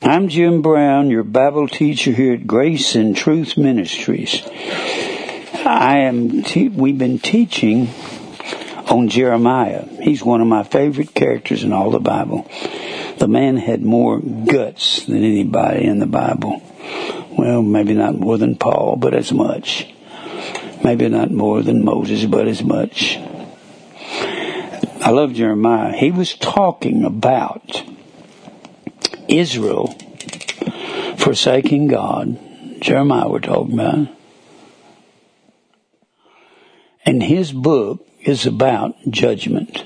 [0.00, 4.42] I'm Jim Brown, your Bible teacher here at Grace and Truth Ministries.
[4.46, 6.44] I am.
[6.44, 7.88] Te- we've been teaching
[8.88, 9.84] on Jeremiah.
[10.00, 12.48] He's one of my favorite characters in all the Bible.
[13.18, 16.62] The man had more guts than anybody in the Bible.
[17.36, 19.92] Well, maybe not more than Paul, but as much.
[20.84, 23.18] Maybe not more than Moses, but as much.
[25.00, 25.92] I love Jeremiah.
[25.92, 27.82] He was talking about
[29.28, 29.96] Israel
[31.18, 32.38] forsaking God.
[32.80, 34.08] Jeremiah we're talking about.
[37.04, 39.84] And his book is about judgment.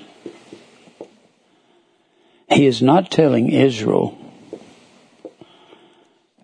[2.51, 4.19] He is not telling Israel,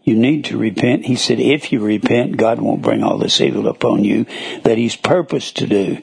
[0.09, 1.05] you need to repent.
[1.05, 4.25] He said, if you repent, God won't bring all this evil upon you
[4.63, 5.99] that He's purposed to do.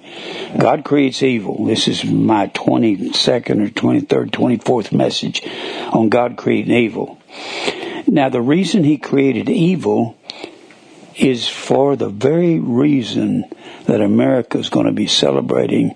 [0.57, 1.65] God creates evil.
[1.65, 5.41] This is my 22nd or 23rd, 24th message
[5.91, 7.19] on God creating evil.
[8.05, 10.15] Now, the reason He created evil
[11.15, 13.45] is for the very reason
[13.87, 15.95] that America is going to be celebrating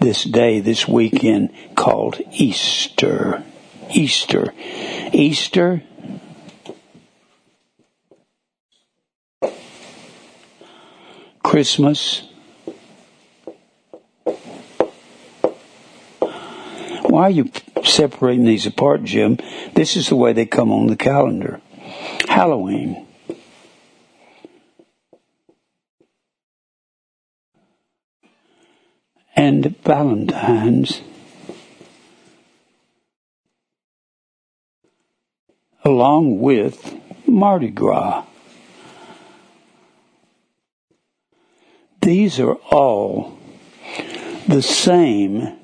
[0.00, 3.42] this day, this weekend, called Easter.
[3.90, 4.52] Easter.
[5.12, 5.82] Easter
[11.42, 12.22] Christmas.
[17.02, 17.50] Why are you
[17.84, 19.38] separating these apart, Jim?
[19.74, 21.60] This is the way they come on the calendar.
[22.28, 23.06] Halloween.
[29.34, 31.00] And Valentine's.
[35.84, 36.94] Along with
[37.26, 38.27] Mardi Gras.
[42.00, 43.38] These are all
[44.46, 45.56] the same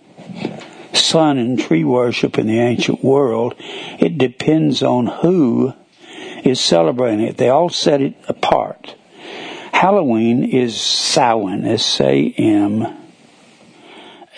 [0.93, 3.55] sun and tree worship in the ancient world.
[3.59, 5.73] It depends on who
[6.45, 7.37] is celebrating it.
[7.37, 8.95] They all set it apart.
[9.73, 13.05] Halloween is Samhain, S-A-M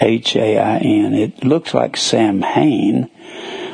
[0.01, 1.15] H-A-I-N.
[1.15, 3.11] It looks like Sam Hain.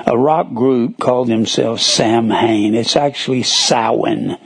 [0.07, 2.75] A rock group called themselves Sam Hain.
[2.75, 4.39] It's actually Samhain.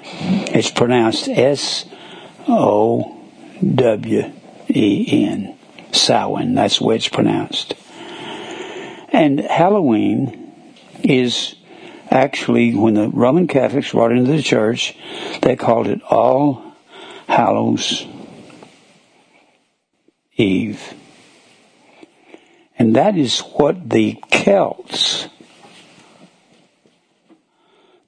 [0.54, 3.15] It's pronounced S-O
[3.62, 4.32] W
[4.68, 5.58] E N.
[5.92, 6.54] Samhain.
[6.54, 7.74] That's the way it's pronounced.
[9.12, 10.52] And Halloween
[11.02, 11.54] is
[12.10, 14.96] actually, when the Roman Catholics brought into the church,
[15.42, 16.74] they called it All
[17.28, 18.06] Hallows
[20.36, 20.94] Eve.
[22.78, 25.28] And that is what the Celts,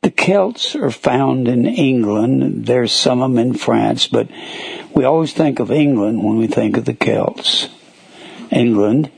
[0.02, 2.66] the Celts are found in England.
[2.66, 4.28] There's some of them in France, but
[4.94, 7.68] we always think of England when we think of the Celts.
[8.50, 9.10] England.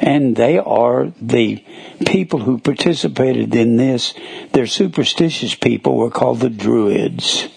[0.00, 1.64] And they are the
[2.04, 4.14] people who participated in this.
[4.52, 7.48] They're superstitious people were called the Druids.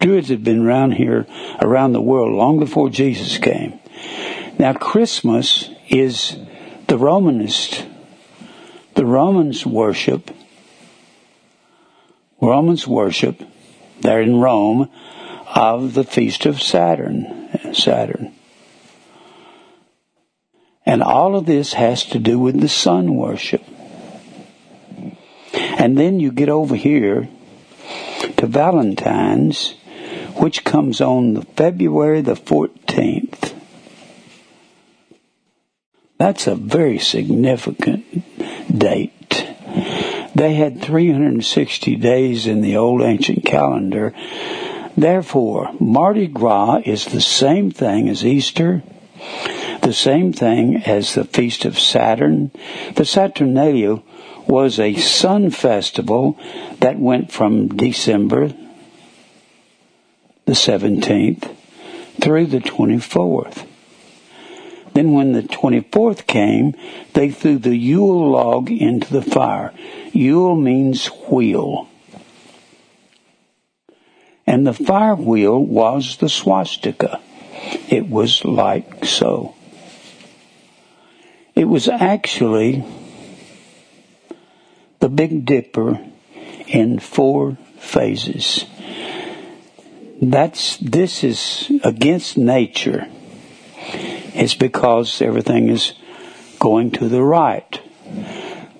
[0.00, 1.26] Druids had been around here,
[1.60, 3.78] around the world, long before Jesus came.
[4.58, 6.38] Now, Christmas is
[6.86, 7.84] the Romanist.
[9.00, 10.30] The Romans worship,
[12.38, 13.42] Romans worship
[14.02, 14.90] there in Rome
[15.54, 17.48] of the feast of Saturn.
[17.72, 18.34] Saturn.
[20.84, 23.62] And all of this has to do with the sun worship.
[25.54, 27.26] And then you get over here
[28.36, 29.76] to Valentine's,
[30.36, 33.54] which comes on the February the 14th.
[36.18, 38.04] That's a very significant
[38.76, 39.46] date.
[40.34, 44.14] They had 360 days in the old ancient calendar.
[44.96, 48.82] Therefore, Mardi Gras is the same thing as Easter,
[49.82, 52.50] the same thing as the Feast of Saturn.
[52.96, 54.02] The Saturnalia
[54.46, 56.38] was a sun festival
[56.80, 58.52] that went from December
[60.46, 61.54] the 17th
[62.20, 63.66] through the 24th.
[65.00, 66.74] Then when the 24th came,
[67.14, 69.72] they threw the Yule log into the fire.
[70.12, 71.88] Yule means wheel.
[74.46, 77.18] And the fire wheel was the swastika.
[77.88, 79.54] It was like so.
[81.54, 82.84] It was actually
[84.98, 85.98] the Big Dipper
[86.66, 88.66] in four phases.
[90.20, 93.08] That's, this is against nature.
[94.34, 95.92] It's because everything is
[96.58, 97.80] going to the right.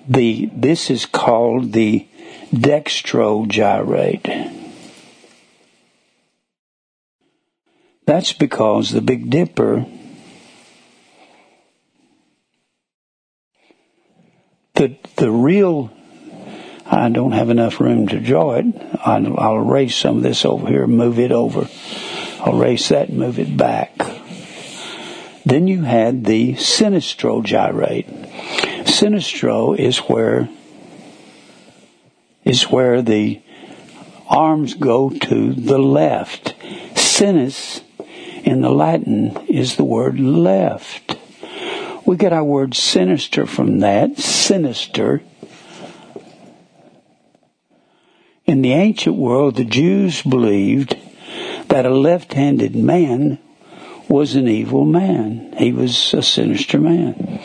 [0.07, 2.07] The, this is called the
[2.53, 4.57] dextrogyrate.
[8.05, 9.85] That's because the Big Dipper,
[14.73, 15.91] the the real
[16.85, 18.65] I don't have enough room to draw it.
[19.05, 21.69] I'll, I'll erase some of this over here move it over.
[22.41, 24.10] I'll erase that move it back.
[25.45, 28.07] Then you had the sinistro gyrate.
[28.85, 30.49] Sinistro is where
[32.43, 33.41] is where the
[34.27, 36.55] arms go to the left.
[36.95, 37.81] Sinus
[38.43, 41.15] in the Latin is the word left.
[42.05, 44.17] We get our word sinister from that.
[44.17, 45.21] Sinister.
[48.45, 50.97] In the ancient world, the Jews believed
[51.67, 53.37] that a left-handed man
[54.11, 55.55] was an evil man.
[55.57, 57.39] He was a sinister man.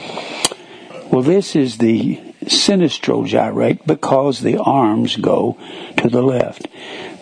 [1.13, 5.57] Well, this is the sinistro gyrate because the arms go
[5.99, 6.67] to the left.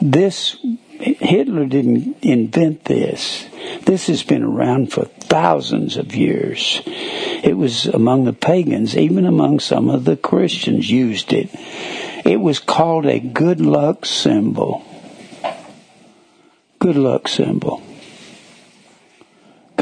[0.00, 0.56] This,
[0.99, 3.46] Hitler didn't invent this.
[3.82, 6.81] This has been around for thousands of years.
[6.87, 11.50] It was among the pagans, even among some of the Christians used it.
[12.25, 14.82] It was called a good luck symbol.
[16.79, 17.82] Good luck symbol.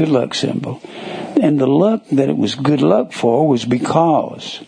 [0.02, 0.80] Good luck symbol.
[1.40, 4.60] And the luck that it was good luck for was because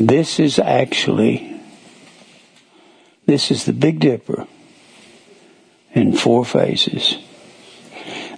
[0.00, 1.60] this is actually,
[3.26, 4.46] this is the Big Dipper
[5.92, 7.18] in four phases.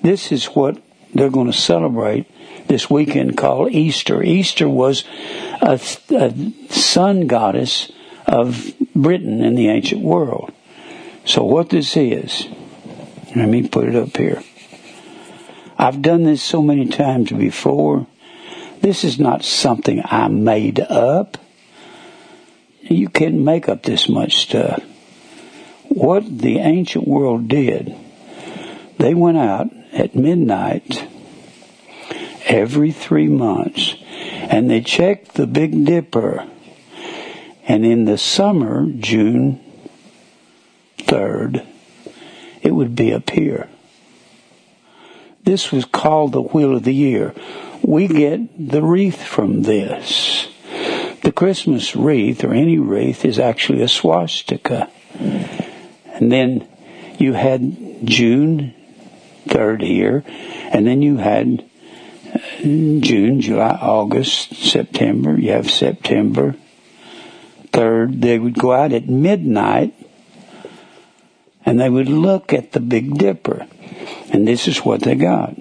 [0.03, 0.83] This is what
[1.15, 2.27] they're going to celebrate
[2.67, 4.25] this weekend called Easter.
[4.25, 5.05] Easter was
[5.63, 5.79] a,
[6.11, 6.35] a
[6.69, 7.93] sun goddess
[8.27, 10.53] of Britain in the ancient world.
[11.25, 12.49] So what this is,
[13.37, 14.43] let me put it up here.
[15.79, 18.07] I've done this so many times before.
[18.81, 21.39] This is not something I made up.
[22.81, 24.83] You can't make up this much stuff.
[25.89, 27.95] What the ancient world did,
[28.99, 31.09] they went out at midnight
[32.45, 33.97] every three months
[34.49, 36.49] and they checked the Big Dipper.
[37.69, 39.61] And in the summer, June
[40.99, 41.67] 3rd,
[42.63, 43.69] it would be up here.
[45.47, 47.33] This was called the Wheel of the Year.
[47.81, 50.49] We get the wreath from this.
[51.23, 54.91] The Christmas wreath, or any wreath, is actually a swastika.
[55.21, 56.67] And then
[57.21, 58.75] you had June
[59.47, 60.25] 3rd here,
[60.73, 61.65] and then you had
[62.35, 65.39] uh, June, July, August, September.
[65.39, 66.57] You have September
[67.69, 68.21] 3rd.
[68.21, 69.95] They would go out at midnight
[71.65, 73.67] and they would look at the Big Dipper.
[74.33, 75.57] And this is what they got.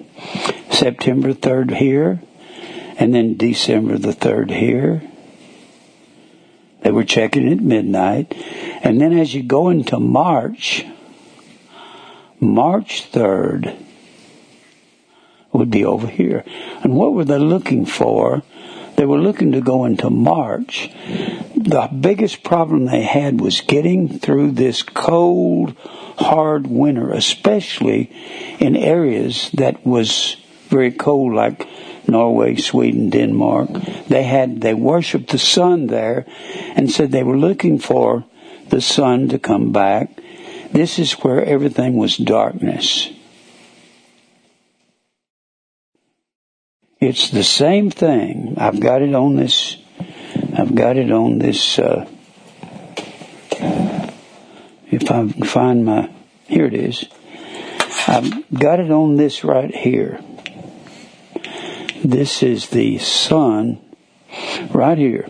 [0.70, 2.20] September 3rd here,
[2.98, 5.02] and then December the 3rd here.
[6.82, 8.34] They were checking at midnight.
[8.82, 10.84] And then as you go into March,
[12.38, 13.76] March 3rd
[15.52, 16.44] would be over here.
[16.82, 18.42] And what were they looking for?
[18.96, 20.90] They were looking to go into March.
[21.54, 25.76] The biggest problem they had was getting through this cold,
[26.18, 28.10] hard winter, especially
[28.58, 30.36] in areas that was
[30.68, 31.68] very cold, like
[32.08, 33.68] Norway, Sweden, Denmark.
[34.08, 36.24] They had they worshipped the sun there,
[36.74, 38.24] and said they were looking for
[38.68, 40.20] the sun to come back.
[40.72, 43.10] This is where everything was darkness.
[47.06, 48.56] It's the same thing.
[48.58, 49.76] I've got it on this.
[50.58, 51.78] I've got it on this.
[51.78, 52.04] Uh,
[54.90, 56.10] if I can find my,
[56.48, 57.04] here it is.
[58.08, 60.20] I've got it on this right here.
[62.04, 63.78] This is the sun
[64.70, 65.28] right here.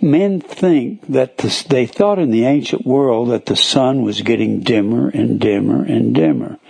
[0.00, 4.60] Men think that the, they thought in the ancient world that the sun was getting
[4.60, 6.60] dimmer and dimmer and dimmer.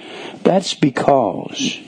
[0.43, 1.81] That's because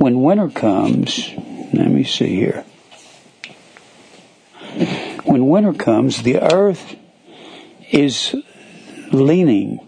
[0.00, 1.28] when winter comes,
[1.74, 2.64] let me see here.
[5.24, 6.96] When winter comes, the earth
[7.92, 8.34] is
[9.12, 9.86] leaning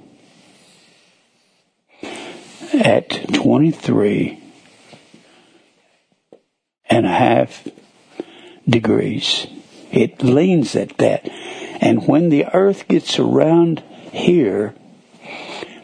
[2.74, 4.38] at 23
[6.90, 7.66] and a half
[8.68, 9.46] degrees.
[9.90, 11.26] It leans at that.
[11.80, 14.74] And when the earth gets around here,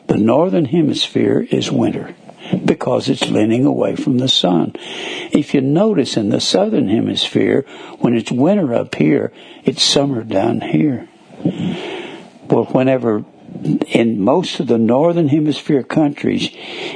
[0.06, 2.14] the northern hemisphere is winter
[2.64, 4.74] because it's leaning away from the sun.
[5.32, 7.64] If you notice in the southern hemisphere,
[7.98, 9.32] when it's winter up here,
[9.64, 11.08] it's summer down here.
[12.48, 13.24] Well, whenever
[13.88, 16.50] in most of the northern hemisphere countries,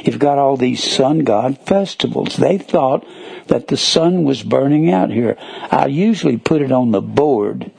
[0.04, 2.36] you've got all these sun god festivals.
[2.36, 3.06] They thought
[3.48, 5.36] that the sun was burning out here.
[5.70, 7.70] I usually put it on the board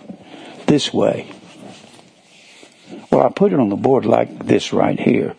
[0.65, 1.32] this way.
[3.12, 5.36] Well, I put it on the board like this right here.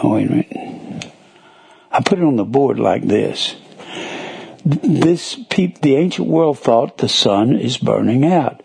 [0.00, 1.12] Oh, wait a minute.
[1.90, 3.56] I put it on the board like this.
[4.64, 8.62] This peop, the ancient world thought the sun is burning out.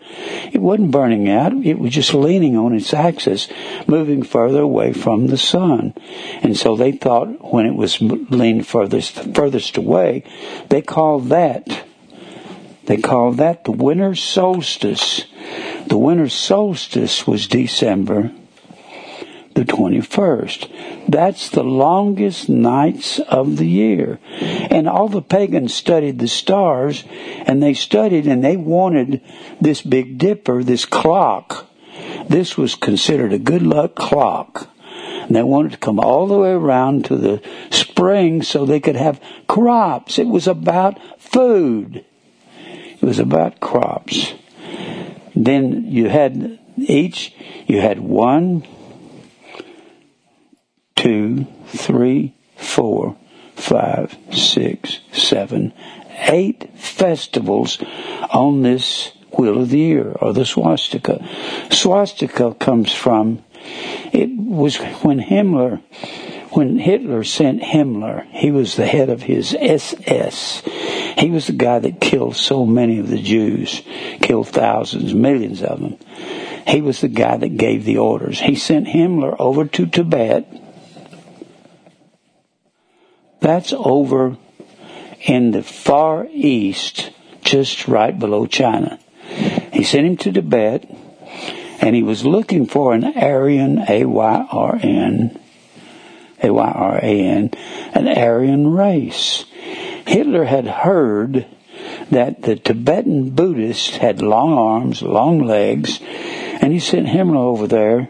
[0.52, 1.52] It wasn't burning out.
[1.52, 3.48] It was just leaning on its axis,
[3.88, 5.94] moving further away from the sun.
[6.42, 10.24] And so they thought when it was leaned furthest, furthest away,
[10.68, 11.84] they called that,
[12.84, 15.24] they called that the winter solstice.
[15.86, 18.30] The winter solstice was December
[19.54, 21.08] the 21st.
[21.08, 24.18] That's the longest nights of the year.
[24.70, 27.04] And all the pagans studied the stars,
[27.46, 29.20] and they studied and they wanted
[29.60, 31.68] this Big Dipper, this clock.
[32.28, 34.70] This was considered a good luck clock.
[35.22, 38.96] And they wanted to come all the way around to the spring so they could
[38.96, 40.18] have crops.
[40.18, 42.04] It was about food.
[42.56, 44.34] It was about crops.
[45.34, 47.34] Then you had each,
[47.66, 48.66] you had one,
[51.04, 53.14] two, three, four,
[53.56, 55.74] five, six, seven,
[56.28, 57.76] eight festivals
[58.30, 61.22] on this wheel of the year or the swastika.
[61.70, 63.44] Swastika comes from
[64.14, 65.82] it was when Himmler
[66.52, 70.62] when Hitler sent Himmler, he was the head of his SS.
[71.18, 73.82] He was the guy that killed so many of the Jews,
[74.22, 75.98] killed thousands, millions of them.
[76.66, 78.40] He was the guy that gave the orders.
[78.40, 80.63] He sent Himmler over to Tibet
[83.44, 84.38] that's over
[85.20, 87.10] in the far east,
[87.42, 88.98] just right below China.
[89.70, 90.88] He sent him to Tibet,
[91.78, 95.38] and he was looking for an Aryan, A-Y-R-N,
[96.42, 97.50] A-Y-R-A-N,
[97.92, 99.44] an Aryan race.
[100.06, 101.46] Hitler had heard
[102.10, 108.08] that the Tibetan Buddhists had long arms, long legs, and he sent Himmler over there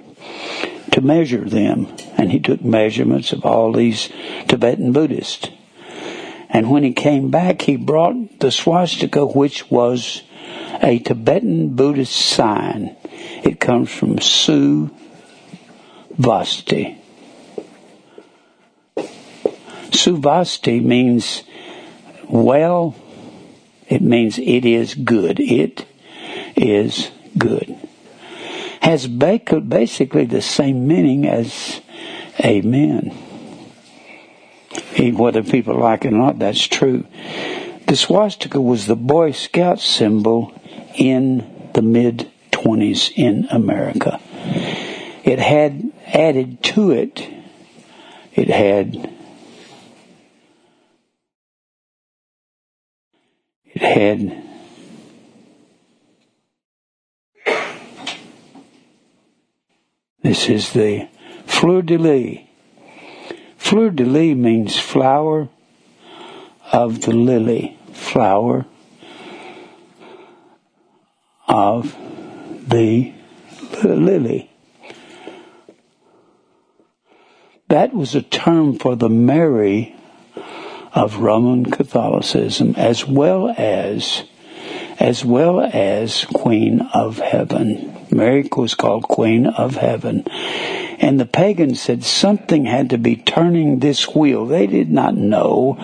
[0.95, 1.89] to measure them.
[2.17, 4.11] And he took measurements of all these
[4.47, 5.49] Tibetan Buddhists.
[6.49, 10.23] And when he came back, he brought the swastika, which was
[10.81, 12.97] a Tibetan Buddhist sign.
[13.43, 14.91] It comes from Su
[16.17, 16.99] Vasti.
[19.91, 21.43] Suvasti means
[22.29, 22.95] well,
[23.89, 25.41] it means it is good.
[25.41, 25.87] It
[26.57, 27.84] is good
[28.85, 31.81] has basically the same meaning as
[32.39, 33.09] amen.
[34.99, 37.07] Whether people like it or not, that's true.
[37.87, 40.53] The swastika was the Boy Scout symbol
[40.97, 44.21] in the mid 20s in America.
[45.25, 47.27] It had added to it,
[48.35, 49.11] it had
[53.65, 54.44] it had
[60.25, 61.07] This is the
[61.45, 62.39] fleur de lis.
[63.59, 65.51] Fleur de lis means flower
[66.73, 68.65] of the lily, flower
[71.47, 71.95] of
[72.67, 73.13] the
[73.85, 74.51] lily.
[77.69, 79.95] That was a term for the Mary
[80.95, 84.23] of Roman Catholicism as well as
[84.99, 87.94] as well as Queen of Heaven.
[88.15, 90.25] Mary was called Queen of Heaven.
[91.01, 94.47] And the pagans said something had to be turning this wheel.
[94.47, 95.77] They did not know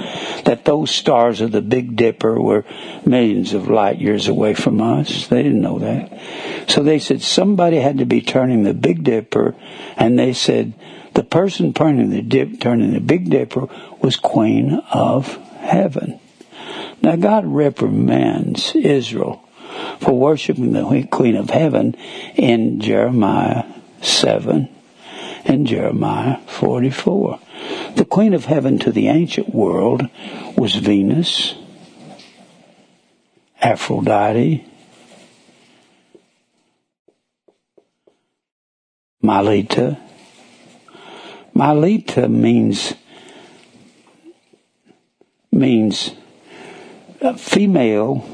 [0.45, 2.65] that those stars of the Big Dipper were
[3.05, 5.27] millions of light years away from us.
[5.27, 6.71] They didn't know that.
[6.71, 9.57] So they said somebody had to be turning the Big Dipper,
[9.97, 10.75] and they said
[11.15, 13.67] the person turning the dip, turning the Big Dipper
[14.01, 16.21] was Queen of Heaven.
[17.03, 19.45] Now God reprimands Israel
[20.01, 21.95] for worshiping the Queen of Heaven
[22.35, 23.65] in Jeremiah
[24.03, 24.69] 7
[25.45, 27.41] and Jeremiah 44.
[27.97, 30.09] The Queen of Heaven to the ancient world
[30.57, 31.55] was Venus,
[33.61, 34.67] Aphrodite,
[39.23, 40.01] Mylitta.
[41.55, 42.95] Mylitta means
[45.53, 46.13] means
[47.21, 48.25] uh, female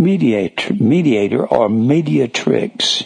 [0.00, 3.04] mediator, mediator or mediatrix.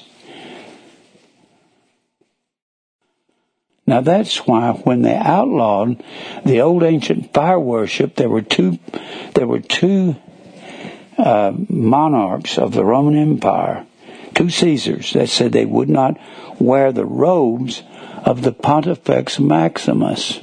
[3.87, 6.03] Now that's why when they outlawed
[6.45, 8.79] the old ancient fire worship, there were two,
[9.35, 10.17] there were two
[11.19, 13.85] uh, monarchs of the Roman Empire,
[14.35, 16.19] two Caesars that said they would not
[16.59, 17.83] wear the robes
[18.25, 20.41] of the Pontifex Maximus.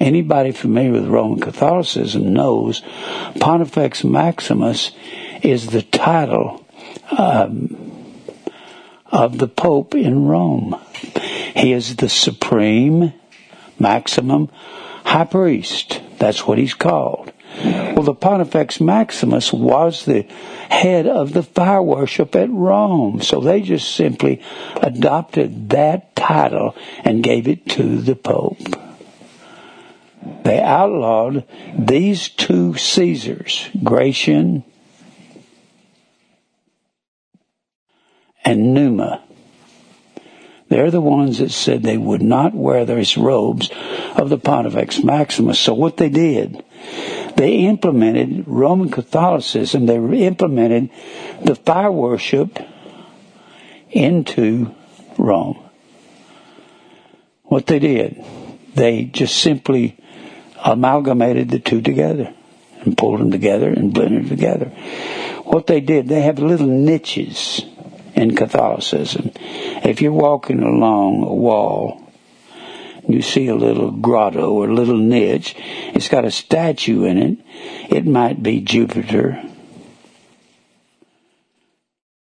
[0.00, 2.82] Anybody familiar with Roman Catholicism knows
[3.40, 4.92] Pontifex Maximus
[5.42, 6.64] is the title
[7.16, 8.14] um,
[9.06, 10.80] of the Pope in Rome.
[11.56, 13.12] He is the supreme,
[13.78, 14.50] maximum
[15.04, 16.00] high priest.
[16.18, 17.32] That's what he's called.
[17.64, 20.22] Well, the Pontifex Maximus was the
[20.70, 23.20] head of the fire worship at Rome.
[23.20, 24.42] So they just simply
[24.76, 28.87] adopted that title and gave it to the Pope.
[30.44, 31.44] They outlawed
[31.76, 34.64] these two Caesars, Gratian
[38.44, 39.22] and Numa.
[40.68, 43.70] They're the ones that said they would not wear those robes
[44.16, 45.58] of the Pontifex Maximus.
[45.58, 46.62] So what they did,
[47.36, 49.86] they implemented Roman Catholicism.
[49.86, 49.96] They
[50.26, 50.90] implemented
[51.42, 52.58] the fire worship
[53.90, 54.74] into
[55.16, 55.58] Rome.
[57.44, 58.22] What they did,
[58.74, 59.96] they just simply
[60.64, 62.32] amalgamated the two together
[62.80, 64.66] and pulled them together and blended them together.
[65.44, 67.64] What they did, they have little niches
[68.14, 69.30] in Catholicism.
[69.36, 72.02] If you're walking along a wall,
[73.08, 77.38] you see a little grotto or a little niche, it's got a statue in it.
[77.90, 79.42] It might be Jupiter,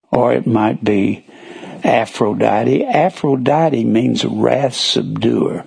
[0.09, 1.25] or it might be
[1.83, 2.85] Aphrodite.
[2.85, 5.65] Aphrodite means wrath subduer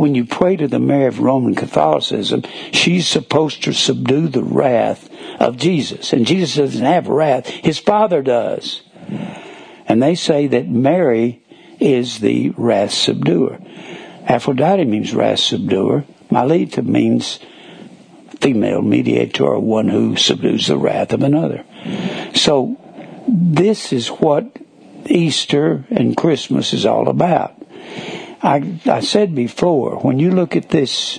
[0.00, 2.42] when you pray to the Mary of Roman Catholicism,
[2.72, 6.14] she's supposed to subdue the wrath of Jesus.
[6.14, 8.80] And Jesus doesn't have wrath, his Father does.
[9.84, 11.42] And they say that Mary
[11.78, 13.58] is the wrath subduer.
[14.24, 16.06] Aphrodite means wrath subduer.
[16.30, 17.38] Melita means
[18.40, 21.62] female mediator, or one who subdues the wrath of another.
[22.34, 22.78] So
[23.28, 24.50] this is what
[25.04, 27.59] Easter and Christmas is all about.
[28.42, 31.18] I, I said before, when you look at this,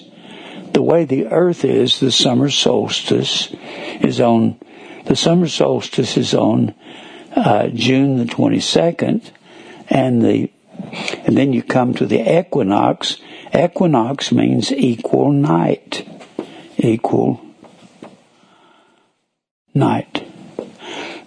[0.74, 3.54] the way the earth is, the summer solstice
[4.00, 4.60] is on,
[5.06, 6.74] the summer solstice is on
[7.36, 9.32] uh, June the 22nd,
[9.90, 10.51] and the,
[11.25, 13.18] and then you come to the equinox.
[13.53, 16.07] Equinox means equal night.
[16.77, 17.42] Equal
[19.74, 20.27] night.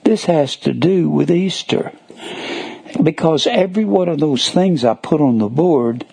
[0.02, 1.92] This has to do with Easter
[3.02, 6.06] because every one of those things I put on the board,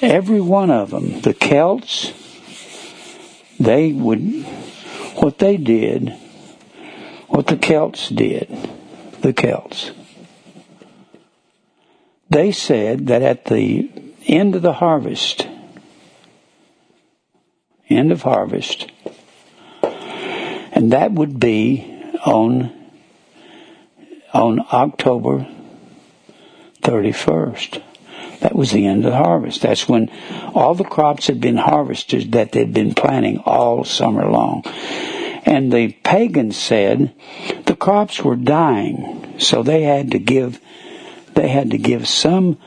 [0.00, 2.12] every one of them, the Celts,
[3.58, 4.44] they would,
[5.16, 6.10] what they did,
[7.28, 8.48] what the Celts did,
[9.20, 9.92] the Celts,
[12.28, 13.90] they said that at the
[14.26, 15.46] end of the harvest,
[17.88, 18.90] end of harvest,
[20.72, 21.84] and that would be
[22.24, 22.81] on
[24.32, 25.46] on October
[26.82, 27.82] 31st.
[28.40, 29.62] That was the end of the harvest.
[29.62, 30.10] That's when
[30.52, 34.64] all the crops had been harvested that they'd been planting all summer long.
[35.44, 37.14] And the pagans said
[37.66, 40.60] the crops were dying, so they had to give
[41.34, 42.58] they had to give some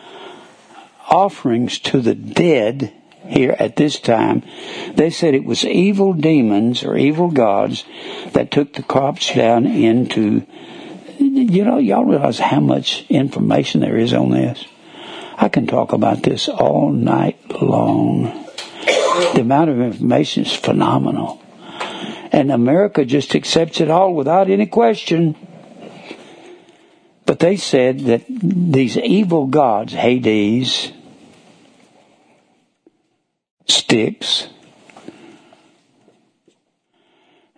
[1.07, 2.91] offerings to the dead
[3.27, 4.43] here at this time.
[4.95, 7.83] They said it was evil demons or evil gods
[8.33, 10.45] that took the crops down into
[11.19, 14.65] you know, y'all realize how much information there is on this?
[15.37, 18.45] I can talk about this all night long.
[19.33, 21.41] The amount of information is phenomenal.
[22.31, 25.35] And America just accepts it all without any question.
[27.25, 30.91] But they said that these evil gods, Hades,
[33.67, 34.47] Styx,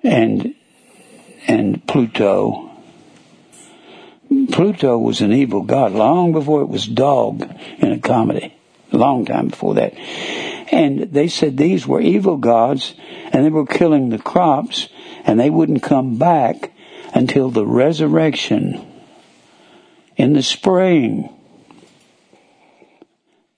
[0.03, 0.55] and
[1.47, 2.66] and Pluto
[4.51, 8.53] Pluto was an evil god long before it was dog in a comedy.
[8.91, 9.93] A long time before that.
[10.71, 12.93] And they said these were evil gods
[13.31, 14.89] and they were killing the crops
[15.25, 16.71] and they wouldn't come back
[17.13, 18.85] until the resurrection
[20.15, 21.33] in the spring.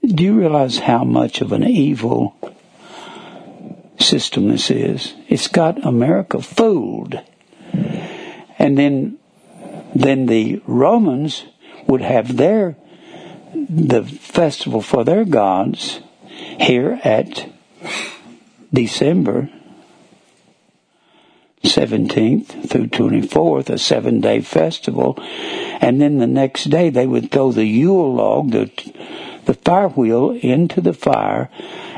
[0.04, 2.36] Do you realize how much of an evil
[4.00, 5.14] system this is?
[5.28, 7.20] It's got America fooled.
[8.58, 9.20] And then
[9.95, 11.45] then the Romans
[11.88, 12.75] would have their
[13.54, 16.02] the festival for their gods
[16.60, 17.49] here at
[18.71, 19.49] December
[21.63, 25.17] 17th through 24th, a seven day festival.
[25.82, 28.71] And then the next day they would throw the Yule log, the,
[29.50, 31.50] the fire wheel into the fire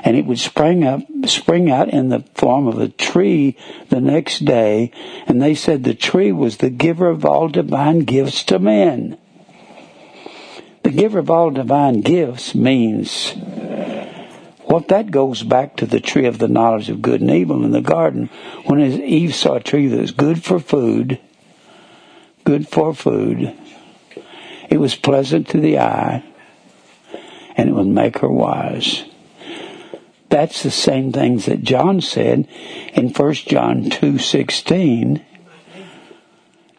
[0.06, 3.58] and it would spring up, spring out in the form of a tree
[3.90, 4.90] the next day.
[5.28, 9.18] And they said the tree was the giver of all divine gifts to men.
[10.84, 13.34] The giver of all divine gifts means
[14.64, 17.72] what that goes back to the tree of the knowledge of good and evil in
[17.72, 18.30] the garden
[18.64, 21.20] when Eve saw a tree that was good for food,
[22.46, 23.54] good for food.
[24.70, 26.24] It was pleasant to the eye,
[27.56, 29.04] and it would make her wise.
[30.30, 32.48] That's the same things that John said
[32.94, 35.22] in 1 John 2.16.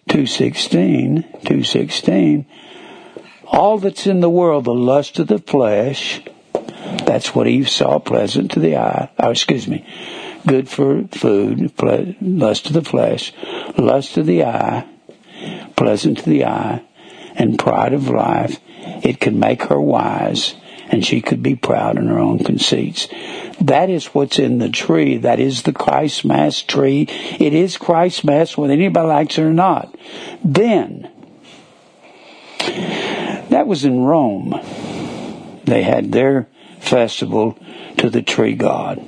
[0.09, 2.45] 2.16, 2.16,
[3.47, 6.21] all that's in the world, the lust of the flesh,
[7.07, 9.87] that's what Eve saw, pleasant to the eye, or excuse me,
[10.47, 11.73] good for food,
[12.21, 13.33] lust of the flesh,
[13.79, 14.87] lust of the eye,
[15.77, 16.83] pleasant to the eye,
[17.35, 18.59] and pride of life.
[19.03, 20.55] It could make her wise,
[20.93, 23.09] and she could be proud in her own conceits.
[23.61, 25.17] That is what's in the tree.
[25.17, 27.07] That is the Christ Mass tree.
[27.41, 29.97] It is Christ Mass whether anybody likes it or not.
[30.45, 31.11] Then,
[32.59, 34.61] that was in Rome.
[35.65, 36.49] They had their
[36.81, 37.59] festival
[37.97, 39.03] to the tree god.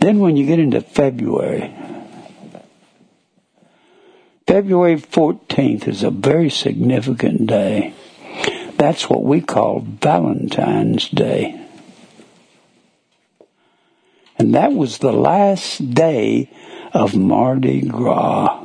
[0.00, 1.74] Then when you get into February,
[4.46, 7.94] February 14th is a very significant day.
[8.76, 11.66] That's what we call Valentine's Day.
[14.38, 16.50] And that was the last day
[16.92, 18.62] of Mardi Gras.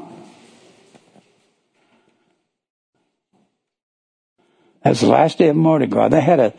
[4.84, 6.10] That's the last day of Mardi Gras.
[6.10, 6.54] They had a,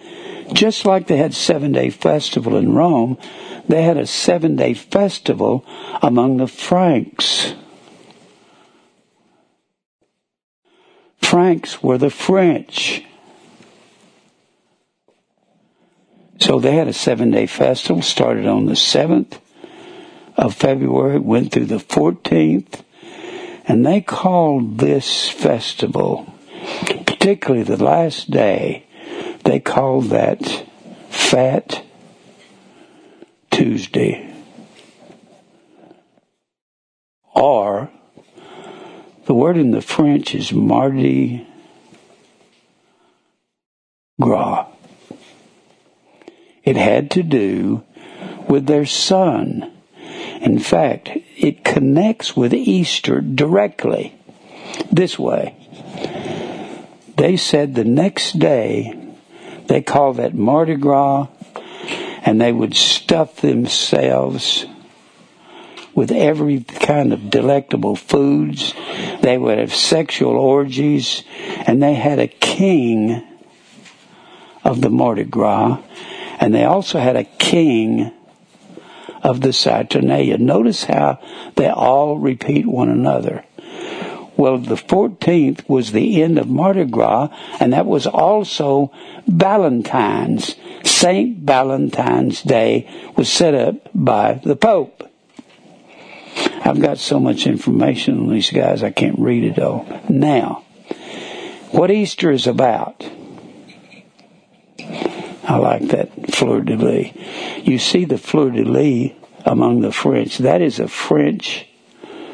[0.53, 3.19] just like they had seven day festival in Rome,
[3.69, 5.67] they had a seven day festival
[6.01, 7.55] among the Franks.
[11.19, 13.05] Franks were the French.
[16.43, 19.39] So they had a seven day festival, started on the 7th
[20.37, 22.83] of February, went through the 14th,
[23.69, 26.35] and they called this festival,
[27.07, 28.87] particularly the last day,
[29.45, 30.67] they called that
[31.11, 31.85] Fat
[33.53, 34.35] Tuesday.
[37.37, 37.89] Or,
[39.27, 41.47] the word in the French is Mardi
[44.21, 44.72] Gras.
[46.65, 47.83] It had to do
[48.49, 49.73] with their sun.
[50.41, 54.15] In fact, it connects with Easter directly
[54.91, 55.57] this way.
[57.17, 58.99] They said the next day,
[59.67, 61.29] they called that Mardi Gras,
[62.25, 64.67] and they would stuff themselves
[65.95, 68.75] with every kind of delectable foods.
[69.21, 71.23] They would have sexual orgies,
[71.67, 73.23] and they had a king
[74.65, 75.79] of the Mardi Gras,
[76.43, 78.11] and they also had a king
[79.23, 80.37] of the Saturnalia.
[80.39, 81.21] Notice how
[81.55, 83.45] they all repeat one another.
[84.37, 87.29] Well, the 14th was the end of Mardi Gras,
[87.61, 88.91] and that was also
[89.25, 90.57] Valentine's.
[90.83, 95.09] Saint Valentine's Day was set up by the Pope.
[96.65, 99.87] I've got so much information on these guys, I can't read it all.
[100.09, 100.65] Now,
[101.71, 103.09] what Easter is about
[105.45, 107.13] I like that fleur de lis.
[107.67, 109.13] You see the fleur de lis
[109.45, 110.39] among the French.
[110.39, 111.67] That is a French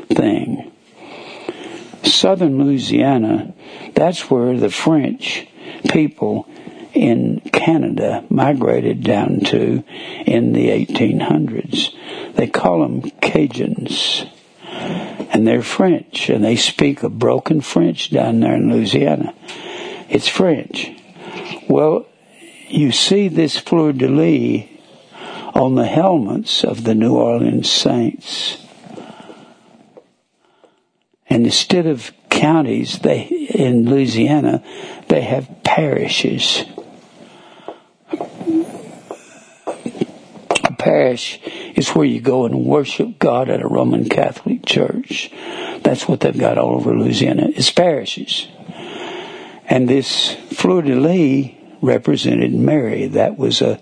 [0.08, 0.72] thing.
[2.04, 3.54] Southern Louisiana,
[3.94, 5.46] that's where the French
[5.90, 6.48] people
[6.94, 9.84] in Canada migrated down to
[10.26, 11.94] in the 1800s.
[12.34, 14.28] They call them Cajuns.
[15.30, 19.34] And they're French, and they speak a broken French down there in Louisiana.
[20.08, 20.90] It's French.
[21.68, 22.06] Well,
[22.70, 24.68] you see this fleur de lis
[25.54, 28.64] on the helmets of the New Orleans Saints.
[31.28, 34.62] And instead of counties, they in Louisiana,
[35.08, 36.64] they have parishes.
[40.64, 41.40] A parish
[41.74, 45.30] is where you go and worship God at a Roman Catholic church.
[45.82, 47.48] That's what they've got all over Louisiana.
[47.48, 48.48] It's parishes.
[49.66, 53.06] And this fleur de lis represented Mary.
[53.06, 53.80] That was a,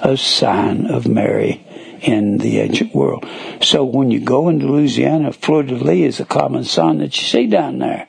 [0.00, 1.64] a sign of Mary
[2.00, 3.26] in the ancient world.
[3.62, 7.24] So when you go into Louisiana, fleur de lis is a common sign that you
[7.24, 8.08] see down there.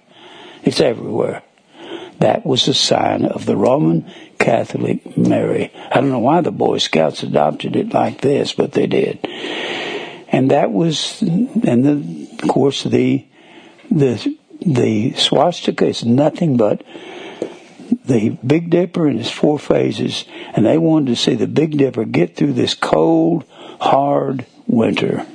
[0.64, 1.44] It's everywhere.
[2.20, 5.72] That was a sign of the Roman Catholic Mary.
[5.92, 9.20] I don't know why the Boy Scouts adopted it like this, but they did.
[10.30, 13.26] And that was, and the, of course, the
[13.92, 16.84] the the swastika is nothing but
[18.08, 22.06] the Big Dipper and its four phases, and they wanted to see the Big Dipper
[22.06, 23.44] get through this cold,
[23.80, 25.26] hard winter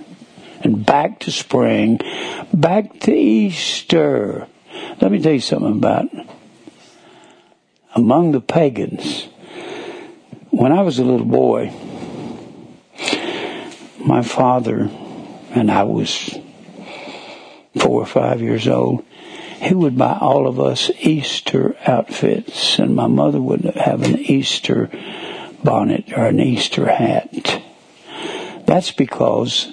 [0.62, 2.00] and back to spring,
[2.52, 4.46] back to Easter.
[5.00, 6.06] Let me tell you something about
[7.94, 9.24] among the pagans.
[10.50, 11.72] When I was a little boy,
[14.04, 14.90] my father
[15.50, 16.38] and I was
[17.78, 19.04] four or five years old.
[19.60, 24.90] He would buy all of us Easter outfits, and my mother would have an Easter
[25.62, 27.62] bonnet or an Easter hat.
[28.66, 29.72] That's because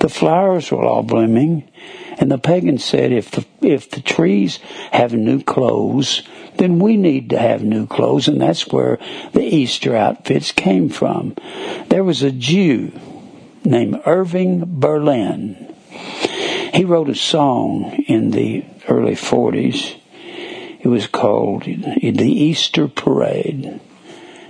[0.00, 1.70] the flowers were all blooming,
[2.18, 4.58] and the pagans said if the if the trees
[4.90, 6.22] have new clothes,
[6.56, 8.98] then we need to have new clothes, and that's where
[9.32, 11.36] the Easter outfits came from.
[11.88, 12.92] There was a Jew
[13.64, 15.67] named Irving Berlin.
[16.72, 19.96] He wrote a song in the early 40s.
[20.80, 23.80] It was called The Easter Parade.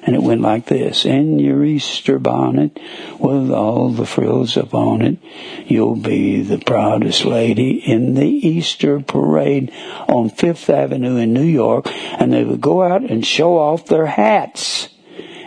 [0.02, 1.04] And it went like this.
[1.04, 2.78] In your Easter bonnet
[3.18, 5.18] with all the frills upon it,
[5.66, 9.70] you'll be the proudest lady in the Easter parade
[10.08, 11.88] on Fifth Avenue in New York.
[12.18, 14.88] And they would go out and show off their hats.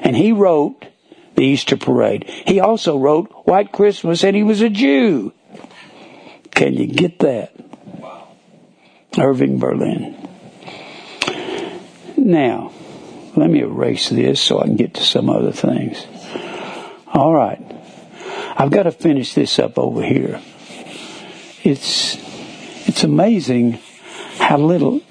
[0.01, 0.85] And he wrote
[1.35, 2.29] the Easter parade.
[2.45, 5.33] He also wrote White Christmas and he was a Jew.
[6.61, 7.55] Can you get that?
[9.17, 10.15] Irving Berlin.
[12.15, 12.71] Now,
[13.35, 16.05] let me erase this so I can get to some other things.
[17.07, 17.59] All right.
[18.55, 20.39] I've got to finish this up over here.
[21.63, 22.17] It's
[22.87, 23.79] it's amazing
[24.37, 25.01] how little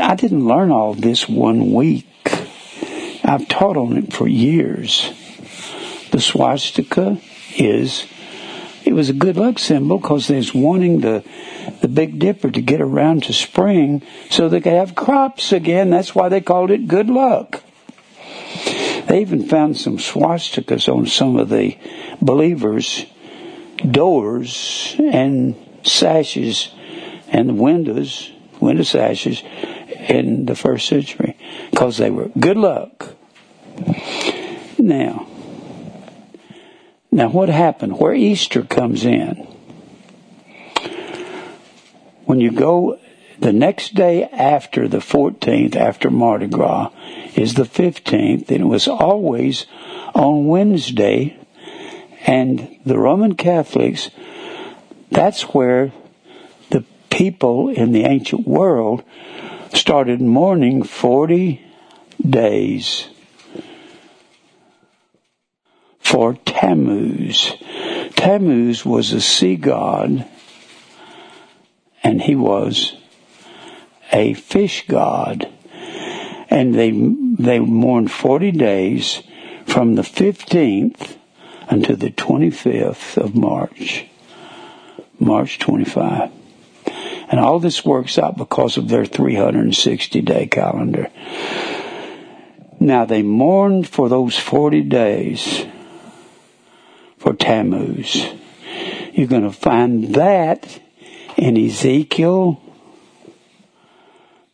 [0.00, 2.06] I didn't learn all this one week.
[3.24, 5.10] I've taught on it for years.
[6.12, 7.20] The swastika
[7.56, 8.06] is
[8.98, 11.22] was a good luck symbol because there's wanting the
[11.82, 15.90] the Big Dipper to get around to spring so they could have crops again.
[15.90, 17.62] That's why they called it good luck.
[19.06, 21.78] They even found some swastikas on some of the
[22.20, 23.06] believers'
[23.88, 26.72] doors and sashes
[27.28, 29.44] and windows, window sashes
[30.08, 31.36] in the first century
[31.70, 33.14] because they were good luck.
[34.76, 35.28] Now,
[37.10, 37.98] now, what happened?
[37.98, 39.46] Where Easter comes in,
[42.26, 42.98] when you go
[43.38, 46.90] the next day after the 14th, after Mardi Gras,
[47.34, 49.66] is the 15th, and it was always
[50.14, 51.38] on Wednesday.
[52.26, 54.10] And the Roman Catholics,
[55.10, 55.92] that's where
[56.70, 59.02] the people in the ancient world
[59.72, 61.64] started mourning 40
[62.28, 63.08] days
[66.08, 67.52] for Tammuz.
[68.16, 70.26] Tammuz was a sea god,
[72.02, 72.94] and he was
[74.10, 75.52] a fish god.
[76.48, 79.22] And they, they mourned 40 days
[79.66, 81.18] from the 15th
[81.68, 84.06] until the 25th of March.
[85.20, 86.30] March 25.
[87.30, 91.10] And all this works out because of their 360 day calendar.
[92.80, 95.66] Now they mourned for those 40 days
[97.18, 98.26] for Tammuz.
[99.12, 100.80] You're going to find that
[101.36, 102.62] in Ezekiel,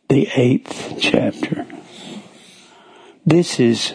[0.09, 1.67] the eighth chapter.
[3.25, 3.93] This is,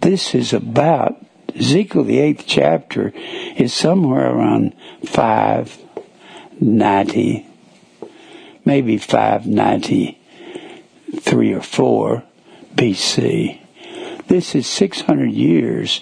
[0.00, 3.12] this is about, Ezekiel, the eighth chapter,
[3.56, 7.46] is somewhere around 590,
[8.64, 12.22] maybe 593 or 4
[12.74, 13.58] BC.
[14.28, 16.00] This is 600 years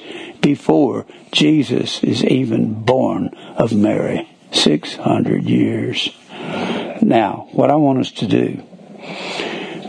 [0.48, 4.26] before Jesus is even born of Mary.
[4.50, 6.08] 600 years.
[7.02, 8.62] Now, what I want us to do,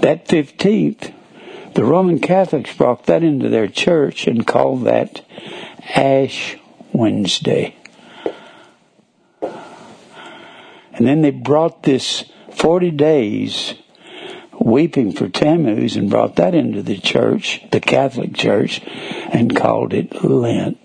[0.01, 1.13] that 15th,
[1.75, 5.21] the Roman Catholics brought that into their church and called that
[5.95, 6.57] Ash
[6.91, 7.73] Wednesday.
[9.41, 13.75] And then they brought this 40 days
[14.59, 20.23] weeping for Tammuz and brought that into the church, the Catholic Church, and called it
[20.23, 20.77] Lent.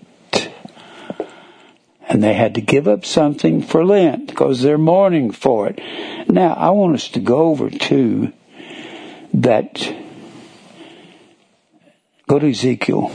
[2.07, 5.79] And they had to give up something for Lent because they're mourning for it.
[6.29, 8.31] Now, I want us to go over to
[9.33, 9.95] that.
[12.27, 13.11] Go to Ezekiel,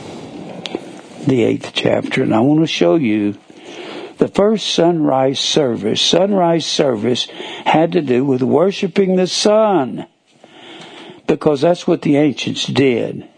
[1.27, 3.39] the eighth chapter, and I want to show you
[4.19, 6.01] the first sunrise service.
[6.01, 7.27] Sunrise service
[7.65, 10.07] had to do with worshiping the sun
[11.31, 13.29] because that's what the ancients did.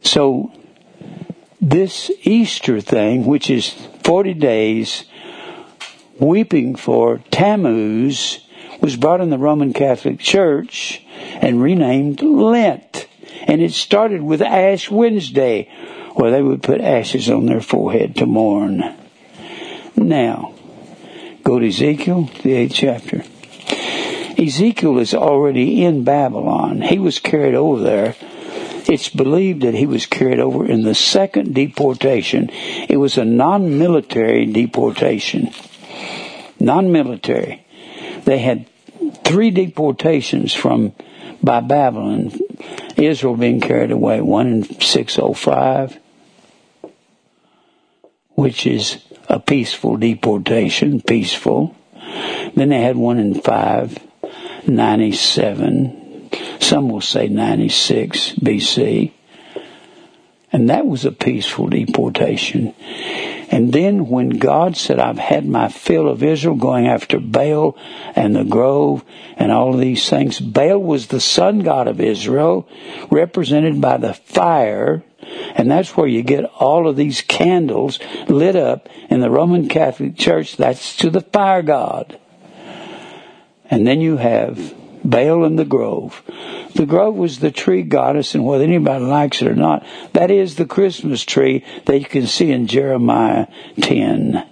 [0.00, 0.50] So,
[1.60, 3.68] this Easter thing, which is
[4.04, 5.04] 40 days
[6.18, 8.40] weeping for Tammuz,
[8.80, 11.04] was brought in the Roman Catholic Church
[11.42, 13.06] and renamed Lent.
[13.42, 15.68] And it started with Ash Wednesday,
[16.14, 18.96] where they would put ashes on their forehead to mourn.
[19.94, 20.54] Now,
[21.44, 23.24] go to Ezekiel, the eighth chapter.
[24.38, 26.80] Ezekiel is already in Babylon.
[26.80, 28.14] He was carried over there.
[28.86, 32.48] It's believed that he was carried over in the second deportation.
[32.88, 35.50] It was a non-military deportation.
[36.60, 37.66] Non-military.
[38.24, 38.66] They had
[39.24, 40.92] three deportations from
[41.42, 42.32] by Babylon,
[42.96, 44.20] Israel being carried away.
[44.20, 45.98] One in 605,
[48.30, 48.98] which is
[49.28, 51.76] a peaceful deportation, peaceful.
[52.54, 53.40] Then they had one in
[54.68, 56.30] 597.
[56.60, 59.12] Some will say 96 BC.
[60.52, 62.74] And that was a peaceful deportation.
[63.50, 67.78] And then when God said, I've had my fill of Israel going after Baal
[68.14, 69.04] and the grove
[69.38, 72.68] and all of these things, Baal was the sun god of Israel,
[73.10, 75.02] represented by the fire.
[75.54, 80.18] And that's where you get all of these candles lit up in the Roman Catholic
[80.18, 80.58] Church.
[80.58, 82.18] That's to the fire god.
[83.70, 86.22] And then you have Baal and the Grove.
[86.74, 90.56] The Grove was the tree goddess, and whether anybody likes it or not, that is
[90.56, 93.46] the Christmas tree that you can see in Jeremiah
[93.80, 94.46] 10.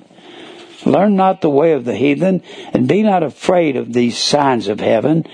[0.85, 4.79] Learn not the way of the heathen, and be not afraid of these signs of
[4.79, 5.27] heaven.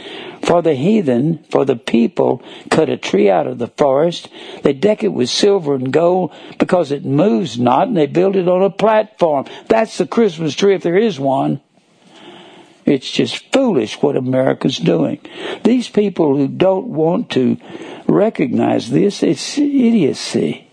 [0.42, 4.28] For the heathen, for the people, cut a tree out of the forest.
[4.62, 8.48] They deck it with silver and gold because it moves not, and they build it
[8.48, 9.44] on a platform.
[9.68, 11.60] That's the Christmas tree if there is one.
[12.84, 15.20] It's just foolish what America's doing.
[15.62, 17.56] These people who don't want to
[18.06, 20.68] recognize this, it's idiocy.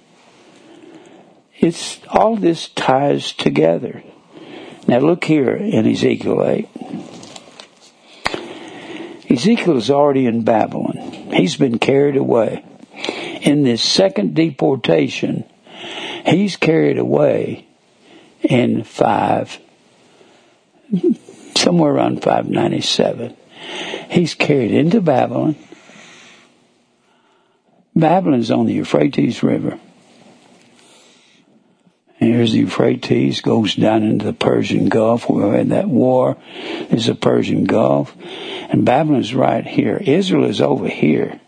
[1.59, 4.03] It's all this ties together.
[4.87, 6.69] Now look here in Ezekiel 8.
[9.29, 10.97] Ezekiel is already in Babylon.
[11.33, 12.65] He's been carried away.
[13.41, 15.43] In this second deportation,
[16.25, 17.67] he's carried away
[18.41, 19.59] in five
[21.69, 23.37] somewhere around 597.
[24.09, 25.55] He's carried into Babylon.
[27.95, 29.79] Babylon's on the Euphrates River.
[32.15, 35.29] Here's the Euphrates, goes down into the Persian Gulf.
[35.29, 36.37] We had that war.
[36.89, 38.15] There's the Persian Gulf.
[38.69, 39.97] And Babylon's right here.
[39.97, 41.39] Israel is over here.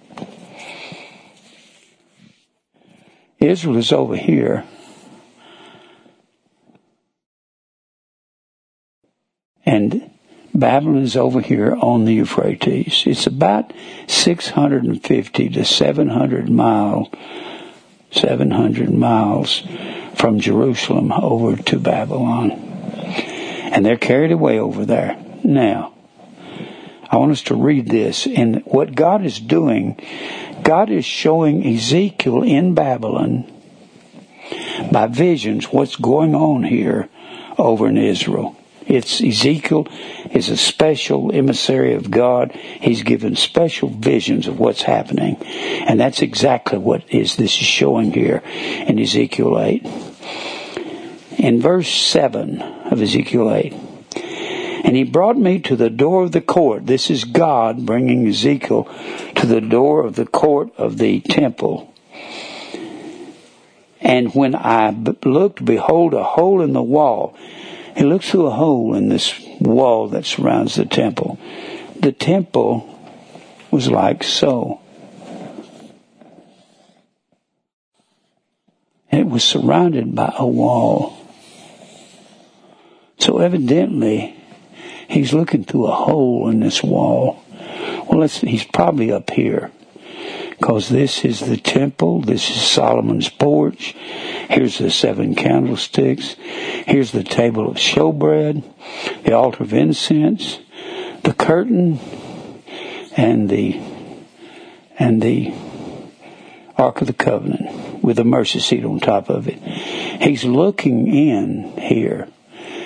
[3.39, 4.65] Israel is over here.
[9.71, 10.11] And
[10.53, 13.03] Babylon is over here on the Euphrates.
[13.05, 13.71] It's about
[14.05, 17.09] 650 to 700 mile,
[18.11, 19.63] 700 miles
[20.15, 22.51] from Jerusalem over to Babylon.
[22.51, 25.17] And they're carried away over there.
[25.41, 25.93] Now,
[27.09, 28.27] I want us to read this.
[28.27, 29.97] And what God is doing,
[30.63, 33.49] God is showing Ezekiel in Babylon
[34.91, 37.07] by visions what's going on here
[37.57, 38.57] over in Israel.
[38.87, 39.87] It's Ezekiel
[40.31, 42.51] is a special emissary of God.
[42.51, 45.37] He's given special visions of what's happening.
[45.45, 49.85] And that's exactly what is this is showing here in Ezekiel 8.
[51.37, 53.73] In verse 7 of Ezekiel 8.
[54.83, 56.87] And he brought me to the door of the court.
[56.87, 58.89] This is God bringing Ezekiel
[59.35, 61.93] to the door of the court of the temple.
[64.01, 64.89] And when I
[65.23, 67.37] looked, behold, a hole in the wall
[67.95, 71.39] he looks through a hole in this wall that surrounds the temple.
[71.99, 72.87] The temple
[73.69, 74.79] was like so.
[79.11, 81.17] It was surrounded by a wall.
[83.19, 84.35] So evidently,
[85.07, 87.43] he's looking through a hole in this wall.
[88.09, 89.71] Well, he's probably up here
[90.61, 92.21] because this is the temple.
[92.21, 93.95] This is Solomon's porch.
[94.47, 96.35] Here's the seven candlesticks.
[96.85, 98.63] Here's the table of showbread,
[99.23, 100.59] the altar of incense,
[101.23, 101.99] the curtain,
[103.17, 103.81] and the
[104.99, 105.51] and the
[106.77, 109.57] Ark of the Covenant with the mercy seat on top of it.
[109.57, 112.27] He's looking in here.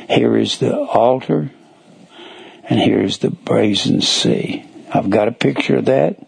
[0.10, 1.52] Here is the altar,
[2.70, 4.64] and here is the brazen sea.
[4.94, 6.26] I've got a picture of that.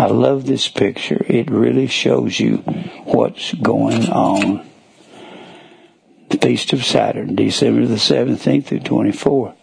[0.00, 1.22] I love this picture.
[1.28, 2.56] It really shows you
[3.04, 4.66] what's going on.
[6.30, 9.56] The Feast of Saturn, December the 17th through 24th.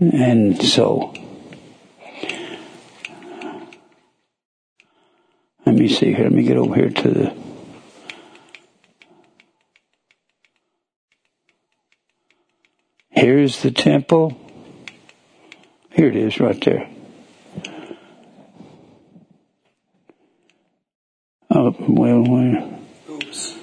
[0.00, 1.12] And so,
[5.66, 6.24] let me see here.
[6.24, 7.34] Let me get over here to the.
[13.10, 14.40] Here's the temple.
[15.90, 16.89] Here it is right there.
[21.62, 22.70] Oh, well, where?
[23.10, 23.54] Oops.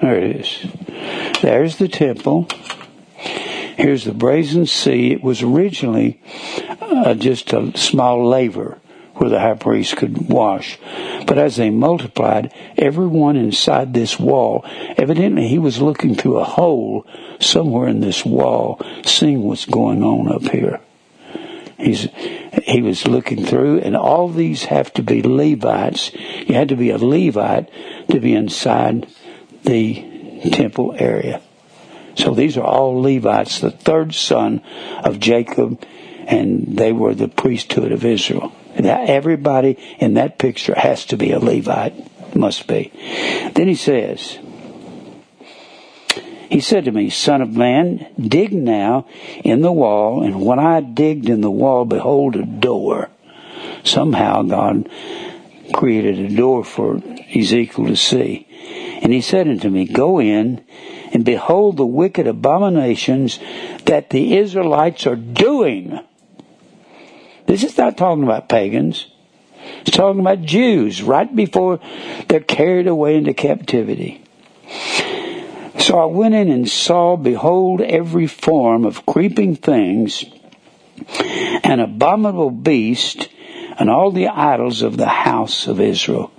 [0.00, 0.66] There it is.
[1.42, 2.46] There's the temple.
[3.76, 5.10] Here's the brazen sea.
[5.10, 6.20] It was originally
[6.80, 8.78] uh, just a small laver
[9.14, 10.78] where the high priest could wash.
[11.26, 14.64] But as they multiplied, everyone inside this wall,
[14.96, 17.08] evidently he was looking through a hole
[17.40, 20.80] somewhere in this wall, seeing what's going on up here.
[21.82, 22.08] He's,
[22.62, 26.12] he was looking through, and all these have to be Levites.
[26.14, 27.68] You had to be a Levite
[28.08, 29.08] to be inside
[29.64, 31.40] the temple area.
[32.14, 34.62] So these are all Levites, the third son
[35.02, 35.82] of Jacob,
[36.26, 38.52] and they were the priesthood of Israel.
[38.78, 42.34] Now, everybody in that picture has to be a Levite.
[42.36, 42.92] Must be.
[43.54, 44.38] Then he says,
[46.52, 49.06] he said to me, Son of man, dig now
[49.42, 53.08] in the wall, and when I digged in the wall, behold a door.
[53.84, 54.86] Somehow God
[55.72, 57.00] created a door for
[57.34, 58.46] Ezekiel to see.
[59.00, 60.62] And he said unto me, Go in
[61.14, 63.38] and behold the wicked abominations
[63.86, 66.00] that the Israelites are doing.
[67.46, 69.06] This is not talking about pagans.
[69.80, 71.80] It's talking about Jews right before
[72.28, 74.22] they're carried away into captivity.
[75.82, 80.24] So I went in and saw, behold, every form of creeping things,
[81.64, 83.28] an abominable beast,
[83.80, 86.30] and all the idols of the house of Israel.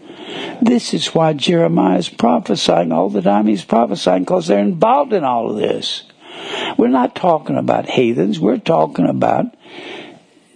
[0.61, 3.47] This is why Jeremiah is prophesying all the time.
[3.47, 6.03] He's prophesying because they're involved in all of this.
[6.77, 8.39] We're not talking about heathens.
[8.39, 9.47] We're talking about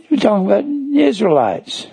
[0.09, 0.63] we're talking about
[0.97, 1.87] Israelites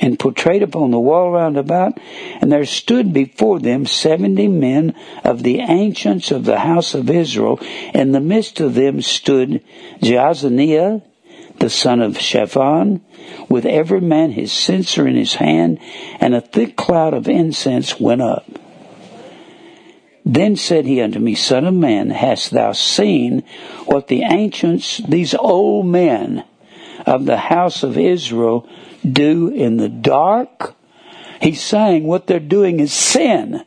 [0.00, 1.98] and portrayed upon the wall round about,
[2.40, 4.94] and there stood before them seventy men
[5.24, 7.58] of the ancients of the house of Israel.
[7.94, 9.62] In the midst of them stood
[10.00, 11.02] Jaazaniah,
[11.58, 13.00] the son of Shaphan,
[13.48, 15.78] with every man his censer in his hand,
[16.20, 18.46] and a thick cloud of incense went up.
[20.24, 23.44] Then said he unto me, Son of man, hast thou seen
[23.86, 26.44] what the ancients, these old men
[27.06, 28.68] of the house of Israel,
[29.08, 30.74] do in the dark.
[31.40, 33.64] He's saying what they're doing is sin.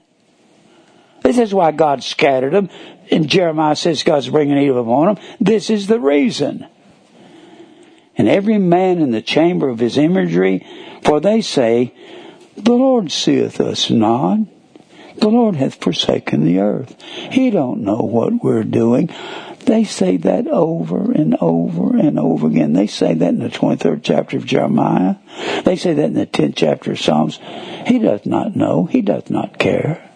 [1.23, 2.69] This is why God scattered them.
[3.09, 5.23] And Jeremiah says God's bringing evil upon them.
[5.39, 6.67] This is the reason.
[8.17, 10.65] And every man in the chamber of his imagery,
[11.03, 11.93] for they say,
[12.57, 14.39] The Lord seeth us not.
[15.17, 16.99] The Lord hath forsaken the earth.
[17.01, 19.09] He don't know what we're doing.
[19.65, 22.73] They say that over and over and over again.
[22.73, 25.15] They say that in the 23rd chapter of Jeremiah.
[25.63, 27.39] They say that in the 10th chapter of Psalms.
[27.85, 28.85] He does not know.
[28.85, 30.09] He does not care.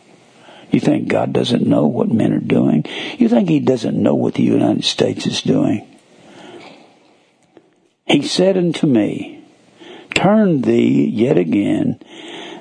[0.72, 2.86] You think God doesn't know what men are doing?
[3.18, 5.88] You think He doesn't know what the United States is doing?
[8.06, 9.44] He said unto me,
[10.14, 12.00] Turn thee yet again,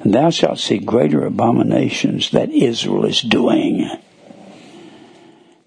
[0.03, 3.91] and thou shalt see greater abominations that Israel is doing.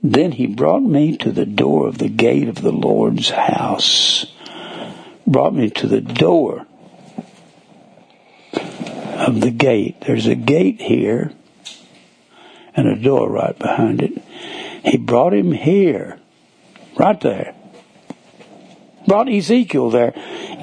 [0.04, 4.26] Then he brought me to the door of the gate of the Lord's house.
[5.26, 6.66] Brought me to the door
[8.54, 10.02] of the gate.
[10.02, 11.34] There's a gate here
[12.76, 14.22] and a door right behind it.
[14.86, 16.20] He brought him here,
[16.96, 17.56] right there.
[19.08, 20.14] Brought Ezekiel there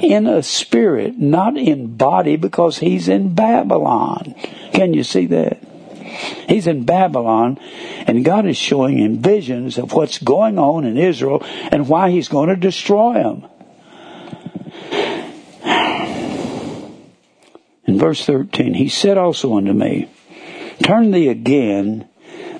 [0.03, 4.35] in a spirit, not in body, because he's in Babylon.
[4.73, 5.59] Can you see that?
[6.49, 7.59] He's in Babylon,
[8.07, 12.29] and God is showing him visions of what's going on in Israel and why he's
[12.29, 13.47] going to destroy them.
[17.87, 20.09] In verse 13, he said also unto me,
[20.83, 22.09] Turn thee again,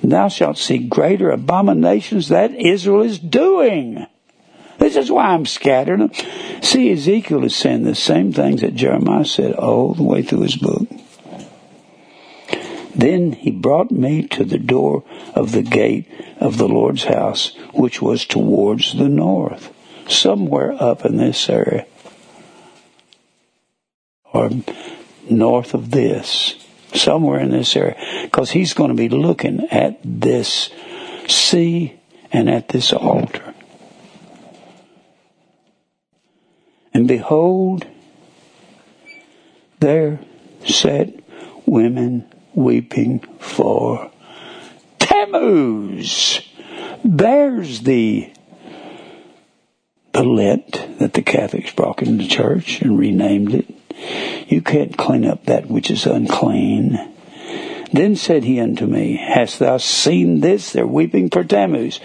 [0.01, 4.05] and thou shalt see greater abominations that Israel is doing.
[4.77, 6.11] This is why I'm scattering them.
[6.61, 10.55] See, Ezekiel is saying the same things that Jeremiah said all the way through his
[10.55, 10.87] book.
[12.95, 15.03] Then he brought me to the door
[15.35, 16.07] of the gate
[16.39, 19.73] of the Lord's house, which was towards the north,
[20.07, 21.85] somewhere up in this area,
[24.31, 24.49] or
[25.29, 26.55] north of this,
[26.93, 30.69] somewhere in this area, because he's going to be looking at this
[31.27, 31.99] sea
[32.31, 33.53] and at this altar.
[36.93, 37.85] And behold,
[39.79, 40.21] there
[40.65, 41.13] sat
[41.65, 44.11] women weeping for
[44.99, 46.41] Tammuz.
[47.03, 48.31] There's the
[50.13, 53.67] the Lent that the Catholics brought into church and renamed it.
[54.47, 57.14] You can't clean up that which is unclean.
[57.95, 60.73] Then said he unto me, Hast thou seen this?
[60.73, 62.01] They're weeping for Tammuz.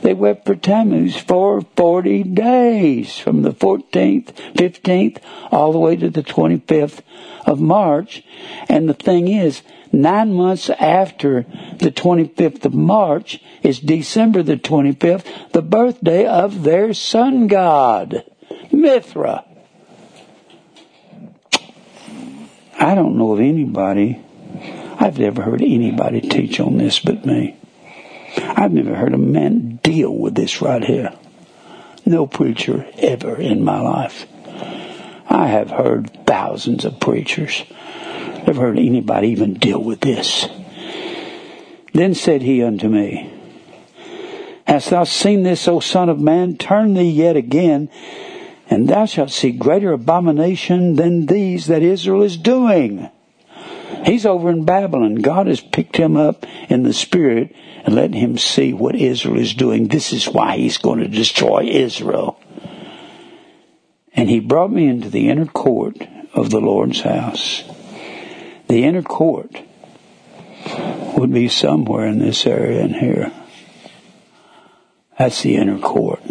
[0.00, 5.18] They wept for Tammuz for forty days, from the 14th, 15th,
[5.52, 7.00] all the way to the 25th
[7.44, 8.24] of March.
[8.70, 9.60] And the thing is,
[9.92, 11.42] nine months after
[11.76, 18.24] the 25th of March is December the 25th, the birthday of their sun god,
[18.72, 19.44] Mithra.
[22.78, 24.24] I don't know of anybody,
[24.98, 27.56] I've never heard anybody teach on this but me.
[28.36, 31.12] I've never heard a man deal with this right here.
[32.06, 34.26] No preacher ever in my life.
[35.28, 37.64] I have heard thousands of preachers.
[38.46, 40.46] Never heard anybody even deal with this.
[41.92, 43.32] Then said he unto me,
[44.66, 46.56] Hast thou seen this, O Son of Man?
[46.56, 47.88] Turn thee yet again,
[48.68, 53.08] and thou shalt see greater abomination than these that Israel is doing.
[54.04, 55.16] He's over in Babylon.
[55.16, 59.54] God has picked him up in the spirit and let him see what Israel is
[59.54, 59.88] doing.
[59.88, 62.40] This is why he's going to destroy Israel.
[64.14, 65.96] And he brought me into the inner court
[66.32, 67.64] of the Lord's house.
[68.68, 69.60] The inner court
[71.16, 73.32] would be somewhere in this area in here.
[75.18, 76.22] That's the inner court.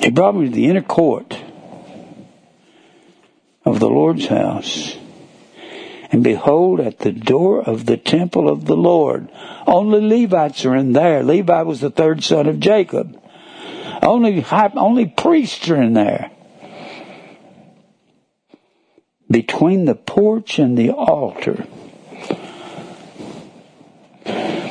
[0.00, 1.38] He brought me to the inner court
[3.64, 4.97] of the Lord's house.
[6.10, 9.28] And behold, at the door of the temple of the Lord,
[9.66, 11.22] only Levites are in there.
[11.22, 13.20] Levi was the third son of Jacob.
[14.02, 16.30] Only, only priests are in there.
[19.30, 21.66] Between the porch and the altar,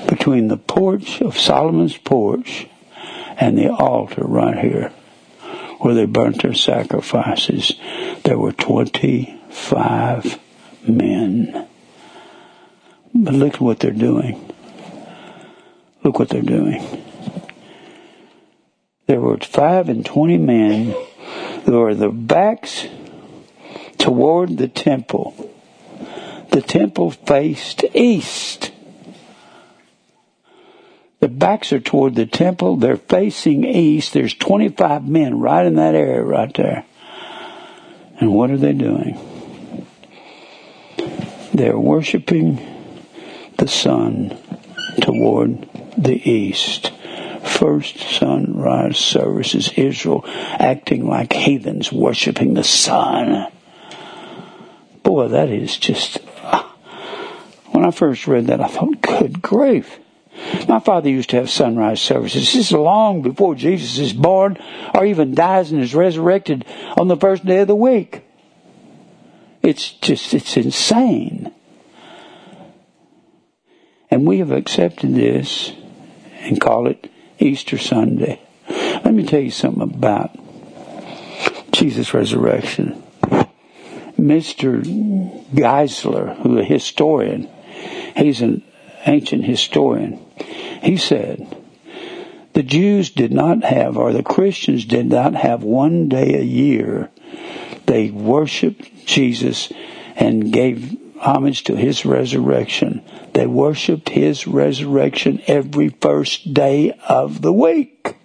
[0.07, 2.67] between the porch of Solomon's porch
[3.39, 4.91] and the altar right here,
[5.79, 7.73] where they burnt their sacrifices,
[8.23, 10.39] there were 25
[10.87, 11.67] men.
[13.13, 14.53] But look at what they're doing.
[16.03, 17.03] Look what they're doing.
[19.07, 20.95] There were five and twenty men
[21.65, 22.87] who were their backs
[23.97, 25.51] toward the temple.
[26.51, 28.71] The temple faced east.
[31.19, 32.77] The backs are toward the temple.
[32.77, 34.13] They're facing east.
[34.13, 36.85] There's 25 men right in that area right there.
[38.19, 39.36] And what are they doing?
[41.57, 42.59] They're worshiping
[43.57, 44.37] the sun
[45.01, 46.91] toward the east.
[47.43, 53.47] First sunrise services, Israel acting like heathens, worshiping the sun.
[55.01, 56.19] Boy, that is just.
[56.43, 56.75] Ah.
[57.71, 59.97] When I first read that, I thought, good grief.
[60.67, 62.53] My father used to have sunrise services.
[62.53, 64.59] This is long before Jesus is born
[64.93, 68.26] or even dies and is resurrected on the first day of the week.
[69.61, 71.53] It's just, it's insane.
[74.09, 75.73] And we have accepted this
[76.39, 78.41] and call it Easter Sunday.
[78.69, 80.31] Let me tell you something about
[81.71, 83.03] Jesus' resurrection.
[84.17, 84.83] Mr.
[85.53, 87.49] Geisler, who is a historian,
[88.15, 88.63] he's an
[89.05, 90.19] ancient historian,
[90.81, 91.55] he said,
[92.53, 97.11] the Jews did not have, or the Christians did not have one day a year
[97.87, 99.71] they worshiped Jesus
[100.15, 103.03] and gave homage to his resurrection.
[103.33, 108.15] They worshiped his resurrection every first day of the week.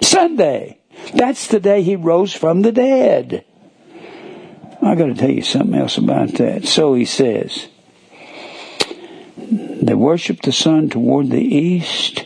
[0.00, 0.78] Sunday.
[1.14, 3.44] That's the day he rose from the dead.
[4.82, 6.64] I got to tell you something else about that.
[6.64, 7.68] So he says,
[9.36, 12.24] they worship the sun toward the east.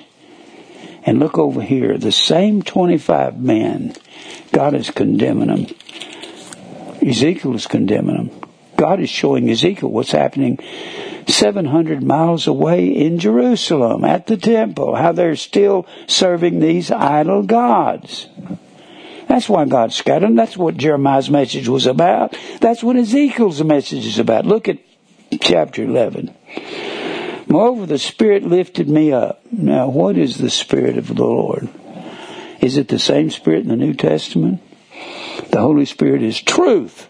[1.04, 3.94] And look over here, the same 25 men,
[4.52, 5.66] God is condemning them
[7.02, 8.50] Ezekiel is condemning them.
[8.76, 10.58] God is showing Ezekiel what's happening
[11.26, 18.26] 700 miles away in Jerusalem at the temple, how they're still serving these idol gods.
[19.28, 20.34] That's why God scattered them.
[20.34, 22.36] That's what Jeremiah's message was about.
[22.60, 24.46] That's what Ezekiel's message is about.
[24.46, 24.78] Look at
[25.40, 26.34] chapter 11.
[27.46, 29.40] Moreover, the Spirit lifted me up.
[29.52, 31.68] Now, what is the Spirit of the Lord?
[32.60, 34.62] Is it the same Spirit in the New Testament?
[35.50, 37.08] The Holy Spirit is truth.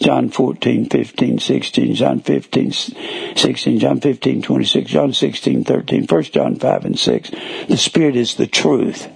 [0.00, 6.56] John 14, 15, 16, John 15, 16, John 15, 26, John 16, 13, 1 John
[6.56, 7.30] 5 and 6.
[7.68, 9.08] The Spirit is the truth.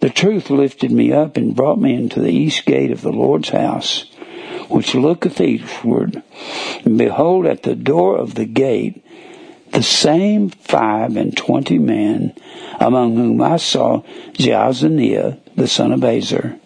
[0.00, 3.50] The truth lifted me up and brought me into the east gate of the Lord's
[3.50, 4.10] house,
[4.68, 6.22] which looketh eastward.
[6.86, 9.04] And behold, at the door of the gate,
[9.72, 12.34] the same five and twenty men,
[12.80, 14.02] among whom I saw
[14.34, 16.60] Jaazaniah, the son of Azur,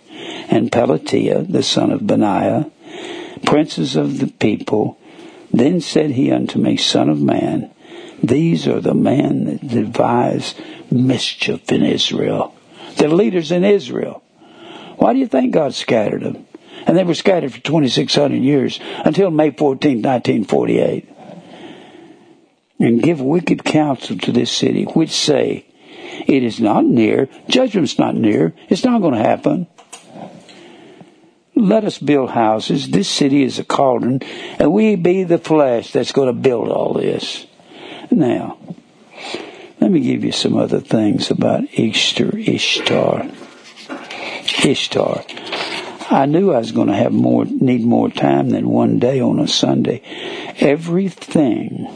[0.49, 2.71] and Pelatiah, the son of Benaiah,
[3.45, 4.99] princes of the people.
[5.53, 7.71] Then said he unto me, Son of man,
[8.23, 10.55] these are the men that devise
[10.91, 12.55] mischief in Israel.
[12.97, 14.23] The leaders in Israel.
[14.97, 16.47] Why do you think God scattered them?
[16.87, 21.09] And they were scattered for 2,600 years until May 14, 1948.
[22.81, 25.67] And give wicked counsel to this city, which say,
[26.27, 29.67] It is not near, judgment's not near, it's not going to happen.
[31.59, 32.89] Let us build houses.
[32.89, 34.21] This city is a cauldron,
[34.61, 37.47] and we be the flesh that's going to build all this.
[38.13, 38.59] Now,
[39.81, 43.29] let me give you some other things about Easter, Ishtar.
[44.65, 45.25] Ishtar.
[46.11, 49.41] I knew I was going to have more, need more time than one day on
[49.41, 50.01] a Sunday.
[50.61, 51.89] Everything.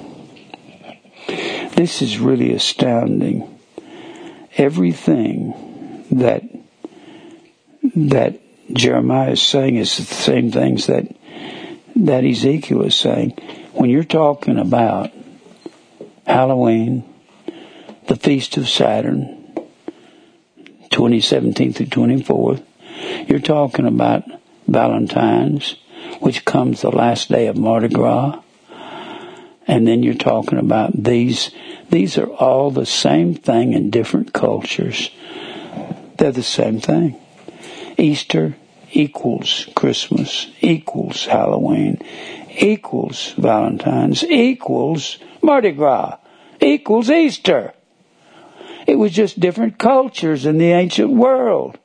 [1.76, 3.48] This is really astounding.
[4.56, 6.42] Everything that
[7.94, 8.41] that
[8.74, 11.14] Jeremiah is saying is the same things that
[11.96, 13.30] that Ezekiel is saying.
[13.72, 15.10] When you're talking about
[16.26, 17.04] Halloween,
[18.06, 19.42] the Feast of Saturn,
[20.90, 22.62] 2017 through 24th.
[23.26, 24.24] You're talking about
[24.68, 25.76] Valentine's,
[26.20, 28.40] which comes the last day of Mardi Gras.
[29.66, 31.50] And then you're talking about these.
[31.90, 35.10] These are all the same thing in different cultures.
[36.18, 37.18] They're the same thing.
[37.96, 38.56] Easter
[38.92, 42.00] equals Christmas, equals Halloween,
[42.50, 46.18] equals Valentine's, equals Mardi Gras,
[46.60, 47.74] equals Easter.
[48.86, 51.78] It was just different cultures in the ancient world.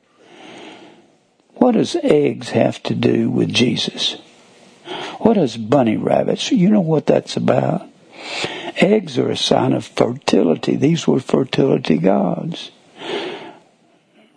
[1.54, 4.16] What does eggs have to do with Jesus?
[5.18, 6.52] What does bunny rabbits?
[6.52, 7.88] You know what that's about.
[8.76, 10.76] Eggs are a sign of fertility.
[10.76, 12.70] These were fertility gods.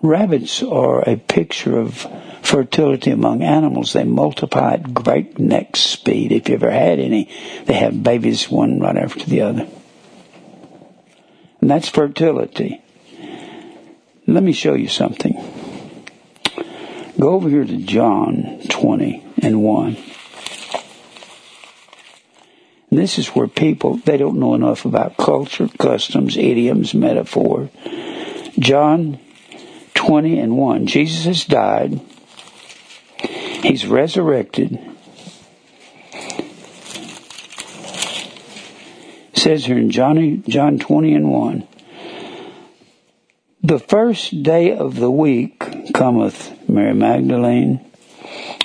[0.01, 2.07] Rabbits are a picture of
[2.51, 3.93] fertility among animals.
[3.93, 6.33] They multiply at breakneck speed.
[6.33, 7.29] If you ever had any,
[7.65, 9.67] they have babies one right after the other.
[11.61, 12.81] And that's fertility.
[14.27, 15.33] Let me show you something.
[17.17, 19.97] Go over here to John 20 and 1.
[22.89, 27.69] And this is where people, they don't know enough about culture, customs, idioms, metaphor.
[28.59, 29.19] John
[29.93, 30.87] 20 and 1.
[30.87, 32.01] Jesus has died.
[33.61, 34.79] He's resurrected.
[39.33, 41.67] It says here in John, John 20 and 1,
[43.63, 47.85] the first day of the week cometh Mary Magdalene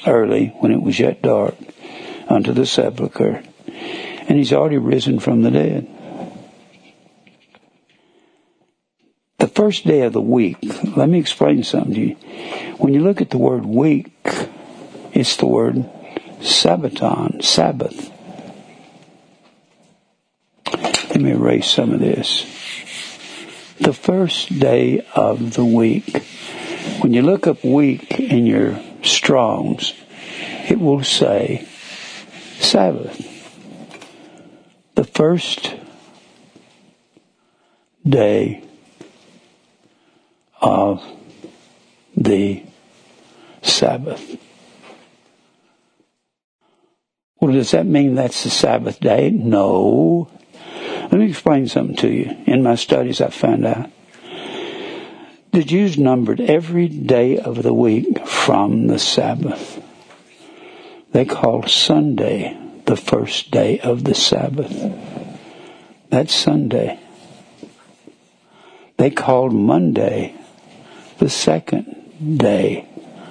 [0.06, 1.54] early when it was yet dark
[2.28, 5.86] unto the sepulchre, and he's already risen from the dead.
[9.38, 10.58] The first day of the week,
[10.96, 12.14] let me explain something to you.
[12.78, 14.12] When you look at the word week,
[15.16, 15.76] it's the word
[16.40, 18.12] Sabbaton, Sabbath.
[21.08, 22.42] Let me erase some of this.
[23.80, 26.22] The first day of the week.
[27.00, 29.94] When you look up week in your Strongs,
[30.68, 31.66] it will say
[32.58, 33.16] Sabbath.
[34.96, 35.74] The first
[38.06, 38.64] day
[40.60, 41.02] of
[42.14, 42.64] the
[43.62, 44.45] Sabbath.
[47.46, 49.30] Well, does that mean that's the Sabbath day?
[49.30, 50.28] No.
[50.82, 52.36] Let me explain something to you.
[52.44, 53.88] In my studies, I found out
[55.52, 59.80] the Jews numbered every day of the week from the Sabbath.
[61.12, 64.74] They called Sunday the first day of the Sabbath.
[66.10, 66.98] That's Sunday.
[68.96, 70.34] They called Monday
[71.18, 72.88] the second day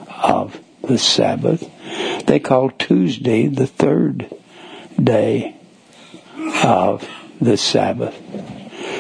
[0.07, 0.57] of
[0.88, 1.70] the Sabbath.
[2.26, 4.34] They call Tuesday the third
[5.02, 5.56] day
[6.64, 7.08] of
[7.42, 8.20] the Sabbath.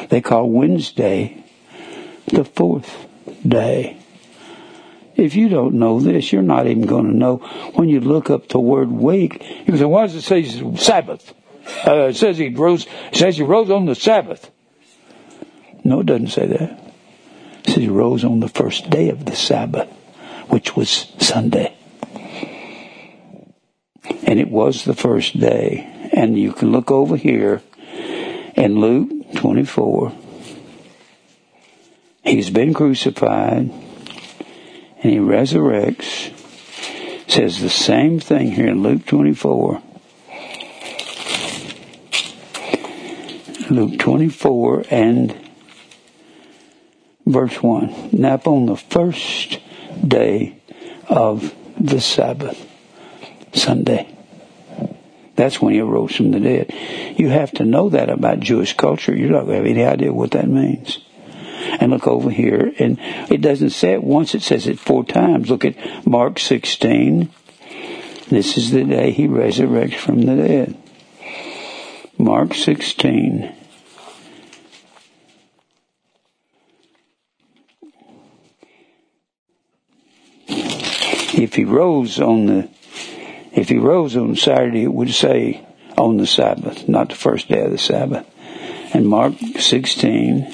[0.09, 1.43] They call Wednesday
[2.27, 3.07] the fourth
[3.47, 3.97] day.
[5.15, 7.37] If you don't know this, you're not even going to know
[7.75, 9.41] when you look up the word week.
[9.65, 10.43] You say, why does it say
[10.75, 11.33] Sabbath?
[11.87, 12.85] Uh, it says he rose.
[13.11, 14.51] It says he rose on the Sabbath.
[15.83, 16.93] No, it doesn't say that.
[17.63, 19.89] It says he rose on the first day of the Sabbath,
[20.49, 21.75] which was Sunday.
[24.23, 26.09] And it was the first day.
[26.13, 27.61] And you can look over here
[28.55, 30.13] in Luke 24,
[32.23, 36.31] he's been crucified and he resurrects.
[37.29, 39.81] Says the same thing here in Luke 24.
[43.69, 45.35] Luke 24 and
[47.25, 48.09] verse 1.
[48.13, 49.59] Now upon the first
[50.07, 50.57] day
[51.09, 52.65] of the Sabbath,
[53.53, 54.15] Sunday,
[55.35, 56.73] that's when he arose from the dead.
[57.17, 59.15] You have to know that about Jewish culture.
[59.15, 60.99] You don't have any idea what that means.
[61.79, 62.97] And look over here, and
[63.29, 65.49] it doesn't say it once, it says it four times.
[65.49, 67.29] Look at Mark 16.
[68.29, 70.77] This is the day he resurrects from the dead.
[72.17, 73.53] Mark 16.
[81.37, 82.69] If he rose on the
[83.51, 85.65] if he rose on Saturday, it would say
[85.97, 88.25] on the Sabbath, not the first day of the Sabbath.
[88.93, 90.51] And Mark 16,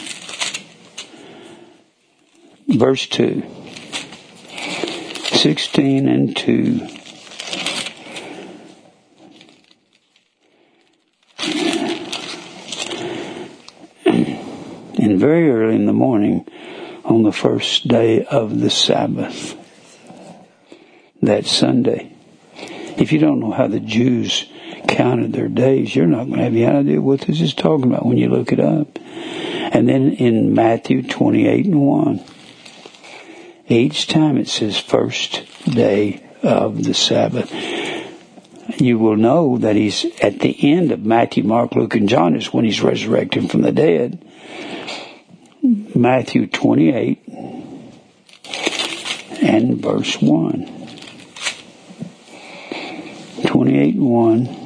[2.67, 3.43] verse 2.
[5.33, 6.87] 16 and 2.
[14.97, 16.47] And very early in the morning,
[17.03, 19.55] on the first day of the Sabbath,
[21.21, 22.11] that Sunday.
[22.97, 24.45] If you don't know how the Jews
[24.87, 28.05] counted their days, you're not going to have any idea what this is talking about
[28.05, 28.99] when you look it up.
[29.73, 32.23] And then in Matthew 28 and 1,
[33.67, 37.49] each time it says first day of the Sabbath.
[38.79, 42.53] You will know that he's at the end of Matthew, Mark, Luke, and John is
[42.53, 44.25] when he's resurrected from the dead.
[45.95, 47.21] Matthew 28
[49.41, 50.80] and verse 1.
[53.61, 54.57] 28 and 1.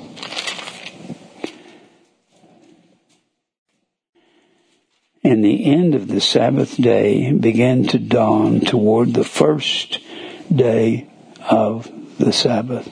[5.21, 9.99] And the end of the Sabbath day began to dawn toward the first
[10.49, 11.09] day
[11.41, 12.89] of the Sabbath.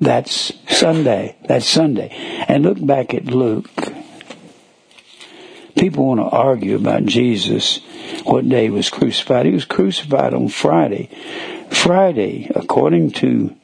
[0.00, 1.36] That's Sunday.
[1.48, 2.10] That's Sunday.
[2.46, 3.68] And look back at Luke.
[5.76, 7.80] People want to argue about Jesus,
[8.22, 9.46] what day he was crucified.
[9.46, 11.08] He was crucified on Friday.
[11.68, 13.57] Friday, according to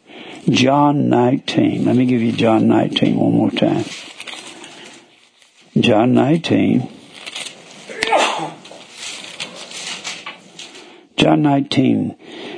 [0.48, 1.86] John 19.
[1.86, 3.84] Let me give you John 19 one more time.
[5.78, 6.88] John 19.
[11.16, 12.16] John 19.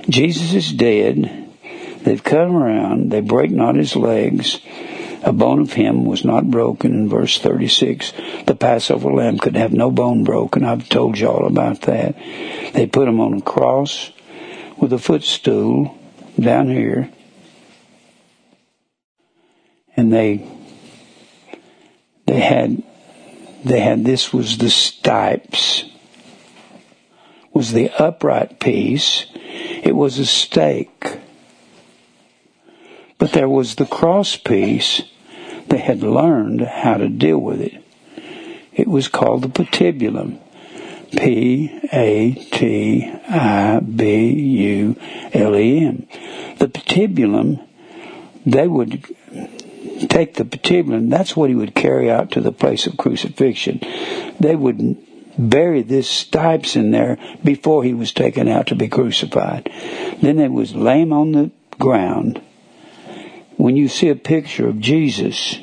[0.09, 1.49] Jesus is dead.
[2.03, 3.11] They've him around.
[3.11, 4.59] They break not his legs.
[5.23, 8.13] A bone of him was not broken in verse 36.
[8.47, 10.65] The Passover lamb could have no bone broken.
[10.65, 12.17] I've told you all about that.
[12.73, 14.11] They put him on a cross
[14.77, 15.97] with a footstool
[16.39, 17.11] down here.
[19.97, 20.47] And they,
[22.27, 22.83] they had,
[23.65, 25.85] they had, this was the stipes
[27.57, 29.25] was the upright piece.
[29.83, 31.19] It was a stake.
[33.17, 35.01] But there was the cross piece.
[35.69, 37.83] They had learned how to deal with it.
[38.75, 40.39] It was called the patibulum.
[41.17, 44.97] P A T I B U
[45.33, 46.07] L E M.
[46.59, 47.67] The patibulum,
[48.45, 49.03] they would
[50.09, 53.81] take the patibulum, that's what he would carry out to the place of crucifixion.
[54.39, 54.97] They would
[55.39, 59.71] bury this stipes in there before he was taken out to be crucified.
[60.21, 62.41] Then it was him on the ground.
[63.57, 65.59] When you see a picture of Jesus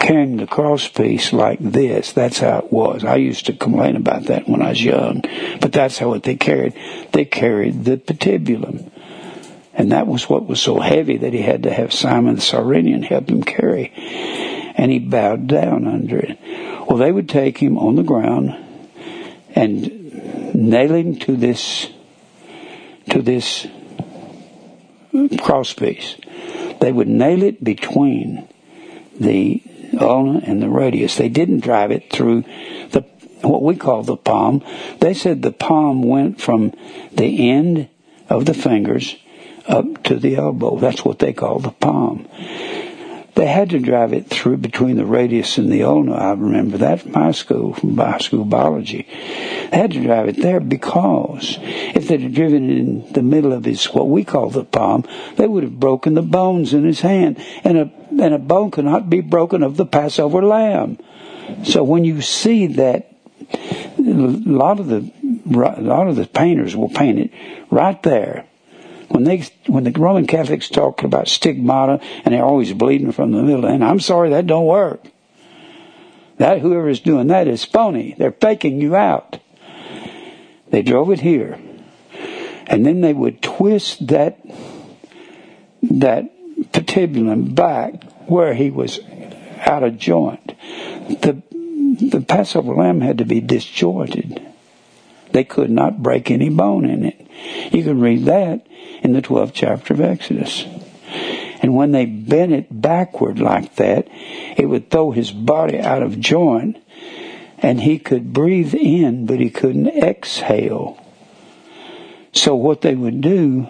[0.00, 3.04] carrying the cross piece like this, that's how it was.
[3.04, 5.22] I used to complain about that when I was young,
[5.60, 6.74] but that's how what they carried.
[7.12, 8.90] They carried the patibulum.
[9.76, 13.02] And that was what was so heavy that he had to have Simon the Cyrenian
[13.02, 13.92] help him carry.
[14.76, 16.38] And he bowed down under it.
[16.88, 18.54] Well, they would take him on the ground
[19.54, 21.88] and nail him to this
[23.10, 23.66] to this
[25.12, 26.78] crosspiece.
[26.80, 28.48] They would nail it between
[29.18, 29.62] the
[29.98, 31.16] ulna and the radius.
[31.16, 32.42] They didn't drive it through
[32.90, 33.02] the
[33.42, 34.62] what we call the palm.
[35.00, 36.72] They said the palm went from
[37.12, 37.88] the end
[38.28, 39.16] of the fingers
[39.66, 40.78] up to the elbow.
[40.78, 42.28] That's what they call the palm.
[43.34, 46.14] They had to drive it through between the radius and the ulna.
[46.14, 49.08] I remember that from high school, from high school biology.
[49.70, 53.52] They had to drive it there because if they'd have driven it in the middle
[53.52, 55.04] of his, what we call the palm,
[55.34, 57.42] they would have broken the bones in his hand.
[57.64, 60.98] And a, and a bone cannot be broken of the Passover lamb.
[61.64, 63.10] So when you see that,
[63.50, 65.10] a lot of the,
[65.50, 67.30] a lot of the painters will paint it
[67.68, 68.46] right there
[69.14, 73.44] when they when the Roman Catholics talk about stigmata and they're always bleeding from the
[73.44, 75.04] middle, and I'm sorry that don't work.
[76.38, 78.16] That whoever is doing that is phony.
[78.18, 79.38] They're faking you out.
[80.70, 81.60] They drove it here,
[82.66, 84.40] and then they would twist that
[85.82, 86.32] that
[86.72, 88.98] patibulum back where he was
[89.60, 90.56] out of joint.
[91.20, 91.40] The
[92.10, 94.44] the Passover lamb had to be disjointed.
[95.30, 97.28] They could not break any bone in it.
[97.72, 98.66] You can read that
[99.04, 100.64] in the 12th chapter of Exodus.
[101.62, 104.08] And when they bent it backward like that,
[104.56, 106.78] it would throw his body out of joint
[107.58, 111.02] and he could breathe in, but he couldn't exhale.
[112.32, 113.68] So what they would do,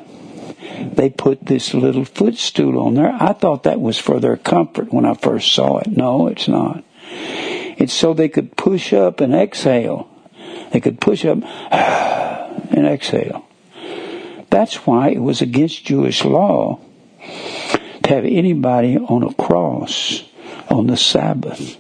[0.81, 3.13] they put this little footstool on there.
[3.13, 5.89] I thought that was for their comfort when I first saw it.
[5.89, 6.83] No, it's not.
[7.03, 10.09] It's so they could push up and exhale.
[10.73, 11.39] They could push up
[11.71, 13.47] and exhale.
[14.55, 16.79] That's why it was against Jewish law
[18.05, 20.23] to have anybody on a cross
[20.71, 21.77] on the Sabbath.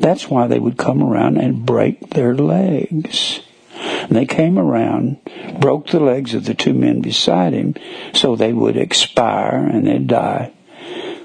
[0.00, 3.38] That's why they would come around and break their legs.
[3.72, 5.18] And they came around,
[5.60, 7.76] broke the legs of the two men beside him,
[8.12, 10.52] so they would expire and they'd die.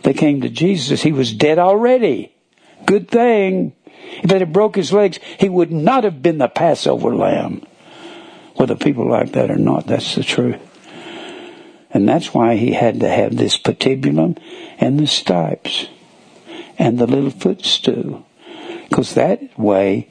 [0.04, 1.02] They came to Jesus.
[1.02, 2.36] He was dead already.
[2.86, 3.74] Good thing.
[4.22, 7.66] If they had broke his legs, he would not have been the Passover lamb.
[8.62, 10.60] Whether people like that or not, that's the truth.
[11.90, 14.38] And that's why he had to have this patibulum
[14.78, 15.88] and the stipes
[16.78, 18.24] and the little footstool.
[18.88, 20.10] Because that way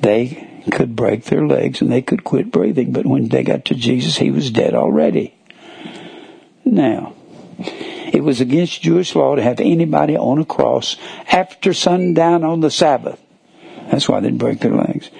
[0.00, 2.92] they could break their legs and they could quit breathing.
[2.92, 5.34] But when they got to Jesus, he was dead already.
[6.64, 7.14] Now,
[7.58, 10.96] it was against Jewish law to have anybody on a cross
[11.32, 13.20] after sundown on the Sabbath.
[13.90, 15.10] That's why they'd break their legs.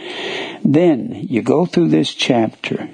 [0.65, 2.89] Then you go through this chapter,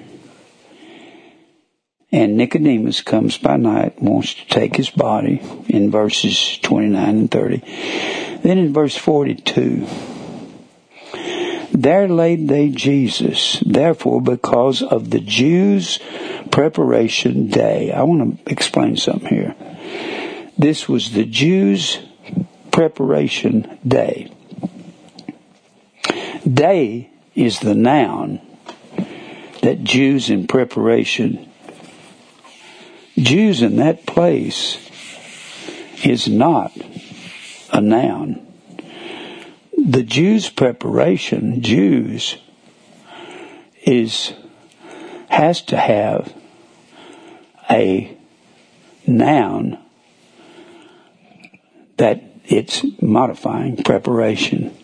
[2.11, 7.57] and Nicodemus comes by night, wants to take his body in verses 29 and 30.
[8.41, 9.87] Then in verse 42,
[11.73, 15.99] there laid they Jesus, therefore, because of the Jews'
[16.51, 17.91] preparation day.
[17.91, 19.55] I want to explain something here.
[20.57, 21.99] This was the Jews'
[22.71, 24.31] preparation day.
[26.47, 28.41] Day is the noun
[29.61, 31.51] that Jews in preparation.
[33.17, 34.77] Jews in that place
[36.03, 36.71] is not
[37.71, 38.45] a noun
[39.85, 42.37] the Jews' preparation, Jews,
[43.83, 44.33] is
[45.29, 46.33] has to have
[47.69, 48.17] a
[49.05, 49.77] noun
[51.97, 54.75] that it's modifying preparation.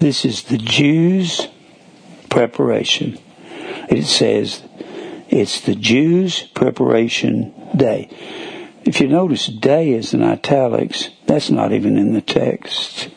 [0.00, 1.46] This is the Jews'
[2.30, 3.18] preparation.
[3.90, 4.62] It says
[5.28, 8.08] it's the Jews' preparation day.
[8.82, 11.10] If you notice, day is in italics.
[11.26, 13.10] That's not even in the text.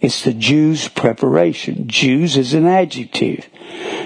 [0.00, 1.86] It's the Jews' preparation.
[1.86, 3.46] Jews is an adjective.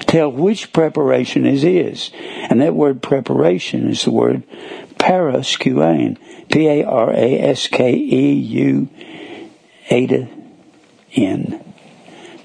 [0.00, 2.10] Tell which preparation is is.
[2.50, 4.42] And that word preparation is the word
[4.98, 6.18] paraskeuein.
[6.50, 6.88] P-A-R-A-S-K-E-U
[9.90, 10.41] eta
[11.14, 11.62] N.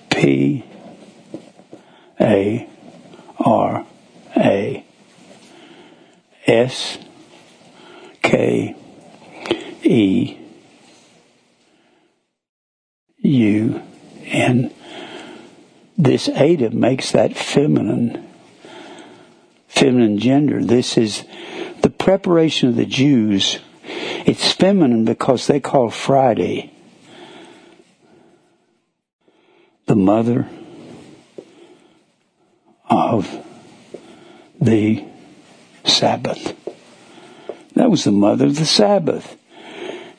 [0.10, 0.66] P
[2.20, 2.68] A
[3.40, 3.86] R
[4.36, 4.86] A
[6.48, 6.98] S
[8.24, 8.76] K
[9.84, 10.38] E
[13.20, 13.82] U
[14.26, 14.74] N.
[15.98, 18.28] This eta makes that feminine,
[19.68, 20.64] feminine gender.
[20.64, 21.26] This is
[21.82, 23.60] the preparation of the Jews.
[24.26, 26.74] It's feminine because they call Friday
[29.87, 30.48] the mother
[32.90, 33.46] of
[34.60, 35.04] the
[35.86, 36.56] Sabbath.
[37.76, 39.38] That was the mother of the Sabbath.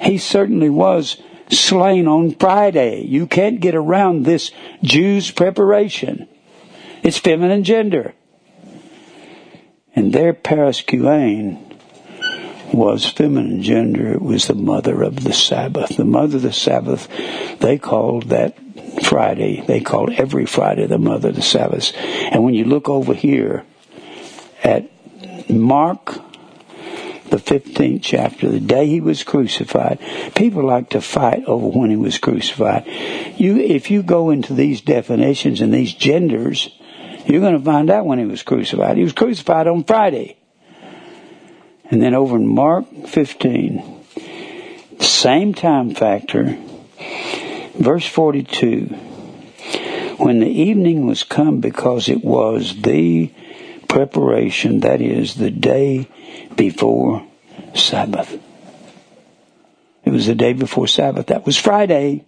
[0.01, 1.21] He certainly was
[1.51, 3.05] slain on Friday.
[3.05, 4.51] You can't get around this
[4.83, 6.29] Jew's preparation.
[7.03, 8.15] It's feminine gender.
[9.95, 11.69] And their paraskeuein
[12.73, 14.13] was feminine gender.
[14.13, 15.97] It was the mother of the Sabbath.
[15.97, 17.09] The mother of the Sabbath,
[17.61, 18.57] they called that
[19.03, 21.93] Friday, they called every Friday the mother of the Sabbath.
[21.97, 23.65] And when you look over here
[24.63, 24.91] at
[25.51, 26.21] Mark
[27.31, 30.01] the 15th chapter, the day he was crucified.
[30.35, 32.87] People like to fight over when he was crucified.
[33.37, 36.71] You, if you go into these definitions and these genders,
[37.27, 38.97] you're going to find out when he was crucified.
[38.97, 40.39] He was crucified on Friday.
[41.91, 44.05] And then over in Mark 15,
[45.01, 46.59] same time factor,
[47.79, 48.87] verse 42.
[50.19, 53.33] When the evening was come, because it was the
[53.89, 56.09] preparation, that is, the day
[56.57, 57.25] before
[57.75, 58.39] Sabbath.
[60.05, 61.27] It was the day before Sabbath.
[61.27, 62.25] That was Friday.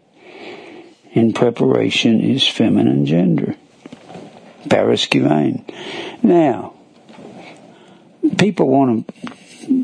[1.13, 3.57] In preparation is feminine gender.
[4.69, 5.65] Paraskeuein.
[6.23, 6.75] Now,
[8.39, 9.15] people want to,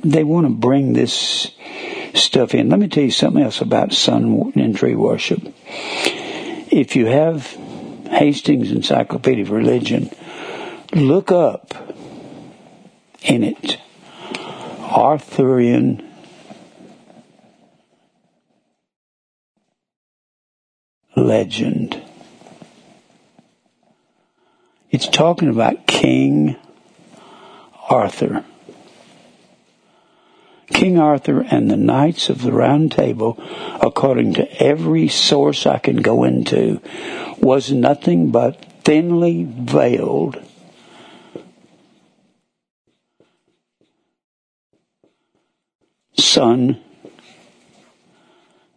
[0.05, 1.51] they want to bring this
[2.15, 2.69] stuff in.
[2.69, 5.43] Let me tell you something else about sun and tree worship.
[5.67, 7.47] If you have
[8.11, 10.11] Hastings Encyclopedia of Religion,
[10.93, 11.75] look up
[13.23, 13.79] in it
[14.81, 16.07] Arthurian
[21.17, 22.03] legend.
[24.91, 26.57] It's talking about King
[27.89, 28.45] Arthur.
[30.69, 33.39] King Arthur and the Knights of the Round Table,
[33.81, 36.81] according to every source I can go into,
[37.39, 40.43] was nothing but thinly veiled
[46.37, 46.79] sun,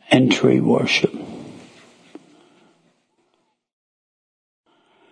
[0.09, 1.13] and tree worship.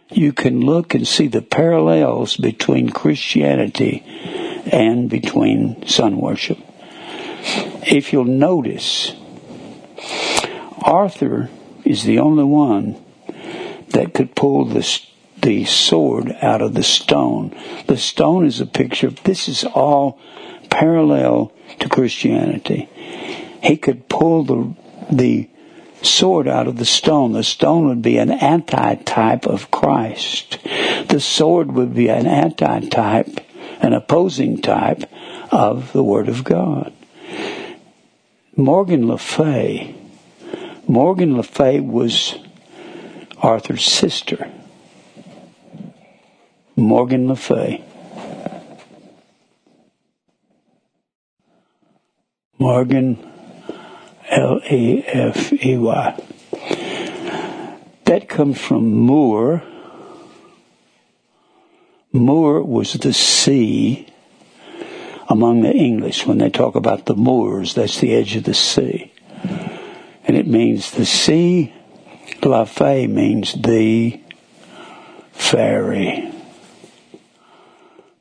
[0.09, 4.01] You can look and see the parallels between Christianity
[4.71, 6.57] and between sun worship.
[7.86, 9.14] If you'll notice,
[10.82, 11.50] Arthur
[11.86, 13.04] is the only one
[13.89, 15.02] that could pull the,
[15.41, 17.56] the sword out of the stone.
[17.88, 20.20] The stone is a picture this is all
[20.70, 22.89] parallel to Christianity.
[23.64, 24.76] He could pull the
[25.10, 25.50] the
[26.02, 27.34] sword out of the stone.
[27.34, 30.60] The stone would be an anti-type of Christ.
[31.08, 33.39] The sword would be an anti-type,
[33.82, 35.10] an opposing type
[35.52, 36.93] of the Word of God.
[38.60, 39.93] Morgan Le Fay,
[40.88, 42.34] Morgan Le Fay was
[43.38, 44.51] Arthur's sister.
[46.76, 47.84] Morgan Le Fay.
[52.58, 53.32] Morgan
[54.28, 56.24] L A F E Y.
[58.05, 59.62] That comes from Moor.
[62.12, 64.08] Moor was the sea
[65.28, 66.25] among the English.
[66.25, 69.13] When they talk about the moors, that's the edge of the sea.
[70.25, 71.73] And it means the sea.
[72.43, 74.21] La Fay means the
[75.32, 76.32] fairy.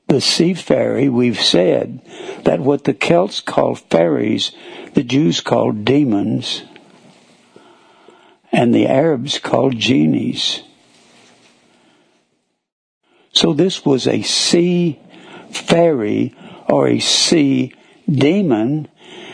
[0.09, 2.00] The sea ferry, we've said
[2.44, 4.52] that what the Celts called fairies
[4.96, 6.62] the Jews called demons,
[8.50, 10.62] and the Arabs called genies.
[13.34, 14.98] So this was a sea
[15.50, 16.34] fairy
[16.68, 17.72] or a sea
[18.10, 18.88] demon,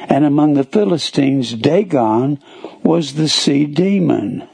[0.08, 2.40] and among the Philistines, Dagon
[2.82, 4.48] was the sea demon.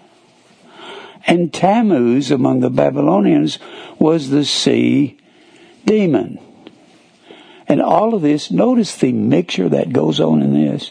[1.26, 3.58] And Tammuz among the Babylonians
[3.98, 5.18] was the sea
[5.84, 6.38] demon.
[7.66, 10.90] And all of this, notice the mixture that goes on in this.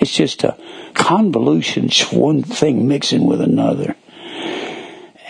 [0.00, 0.58] It's just a
[0.94, 3.94] convolution, one thing mixing with another.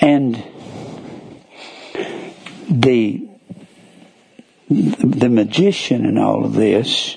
[0.00, 0.42] And
[2.68, 3.25] the
[4.68, 7.16] the magician in all of this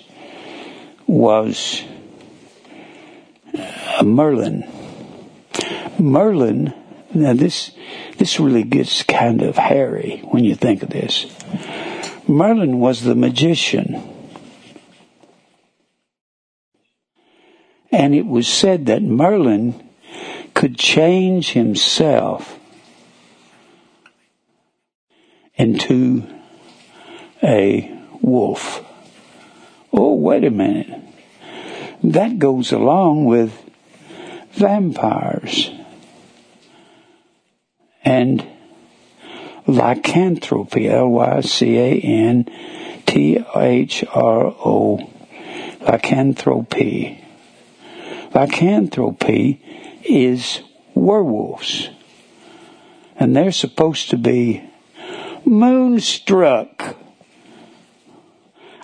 [1.08, 1.84] was
[3.58, 4.70] uh, Merlin.
[5.98, 6.74] Merlin,
[7.14, 7.72] now this
[8.18, 11.26] this really gets kind of hairy when you think of this.
[12.28, 14.20] Merlin was the magician
[17.92, 19.90] And it was said that Merlin
[20.54, 22.60] could change himself
[25.56, 26.26] into
[27.44, 28.86] a wolf.
[29.92, 30.90] Oh, wait a minute.
[32.04, 33.54] That goes along with
[34.52, 35.72] vampires
[38.04, 38.46] and
[39.68, 41.50] lycanthropy, L-Y-C-A-N-T-H-R-O,
[45.82, 47.24] lycanthropy.
[48.34, 49.62] Lycanthropy
[50.04, 50.62] is
[50.94, 51.90] werewolves.
[53.16, 54.64] And they're supposed to be
[55.46, 56.96] moonstruck.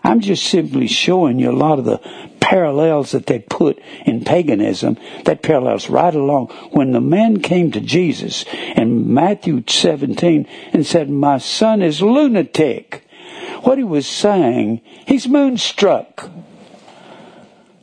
[0.05, 1.97] I'm just simply showing you a lot of the
[2.39, 7.81] parallels that they put in paganism that parallels right along when the man came to
[7.81, 8.45] Jesus
[8.75, 13.07] in Matthew 17 and said, My son is lunatic.
[13.63, 16.29] What he was saying, he's moonstruck.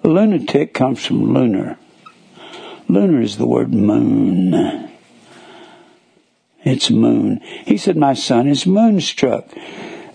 [0.04, 1.76] Lunatic comes from lunar.
[2.88, 4.90] Lunar is the word moon.
[6.62, 7.40] It's moon.
[7.66, 9.48] He said, my son is moonstruck.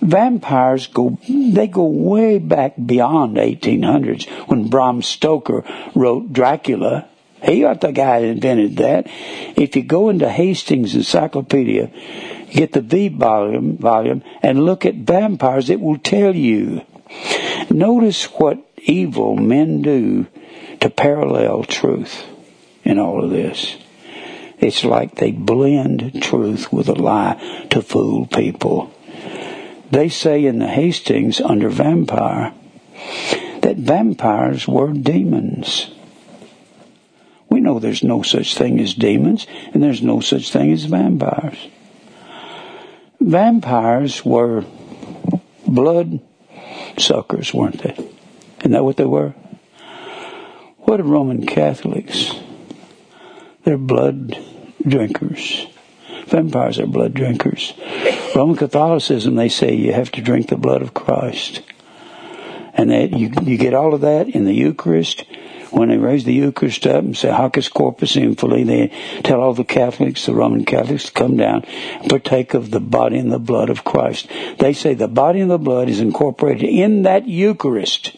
[0.02, 5.64] Vampires go, they go way back beyond 1800s when Bram Stoker
[5.96, 7.08] wrote Dracula.
[7.44, 9.08] He got the guy that invented that.
[9.56, 11.92] If you go into Hastings Encyclopedia,
[12.52, 16.82] get the V volume, volume and look at vampires, it will tell you.
[17.70, 20.28] Notice what evil men do
[20.80, 22.26] to parallel truth
[22.84, 23.78] in all of this.
[24.60, 28.92] It's like they blend truth with a lie to fool people.
[29.92, 32.54] They say in the Hastings under vampire
[33.62, 35.90] that vampires were demons.
[37.50, 41.58] We know there's no such thing as demons and there's no such thing as vampires.
[43.20, 44.66] Vampires were
[45.66, 46.20] blood
[46.98, 47.94] suckers, weren't they?
[48.60, 49.34] Isn't that what they were?
[50.80, 52.34] What are Roman Catholics?
[53.64, 54.38] They're blood
[54.86, 55.68] drinkers.
[56.28, 57.74] Vampires are blood drinkers.
[58.36, 61.62] Roman Catholicism, they say you have to drink the blood of Christ.
[62.74, 65.26] And that you, you get all of that in the Eucharist.
[65.72, 69.64] When they raise the Eucharist up and say Hocus Corpus Infili, they tell all the
[69.64, 73.70] Catholics, the Roman Catholics, to come down and partake of the body and the blood
[73.70, 74.30] of Christ.
[74.60, 78.16] They say the body and the blood is incorporated in that Eucharist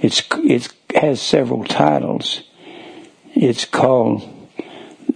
[0.00, 2.42] It's it has several titles.
[3.34, 4.39] It's called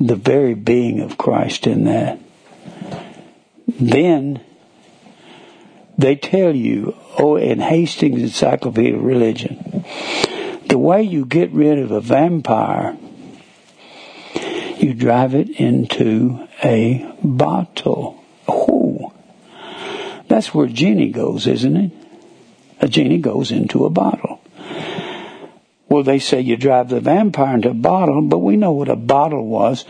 [0.07, 2.18] the very being of Christ in that.
[3.66, 4.40] Then
[5.96, 9.84] they tell you, oh, in Hastings Encyclopedia of Religion,
[10.68, 12.96] the way you get rid of a vampire,
[14.76, 18.22] you drive it into a bottle.
[18.46, 19.14] Oh,
[20.28, 21.92] that's where genie goes, isn't it?
[22.80, 24.34] A genie goes into a bottle.
[25.95, 28.97] Well, they say you drive the vampire into a bottle, but we know what a
[28.97, 29.84] bottle was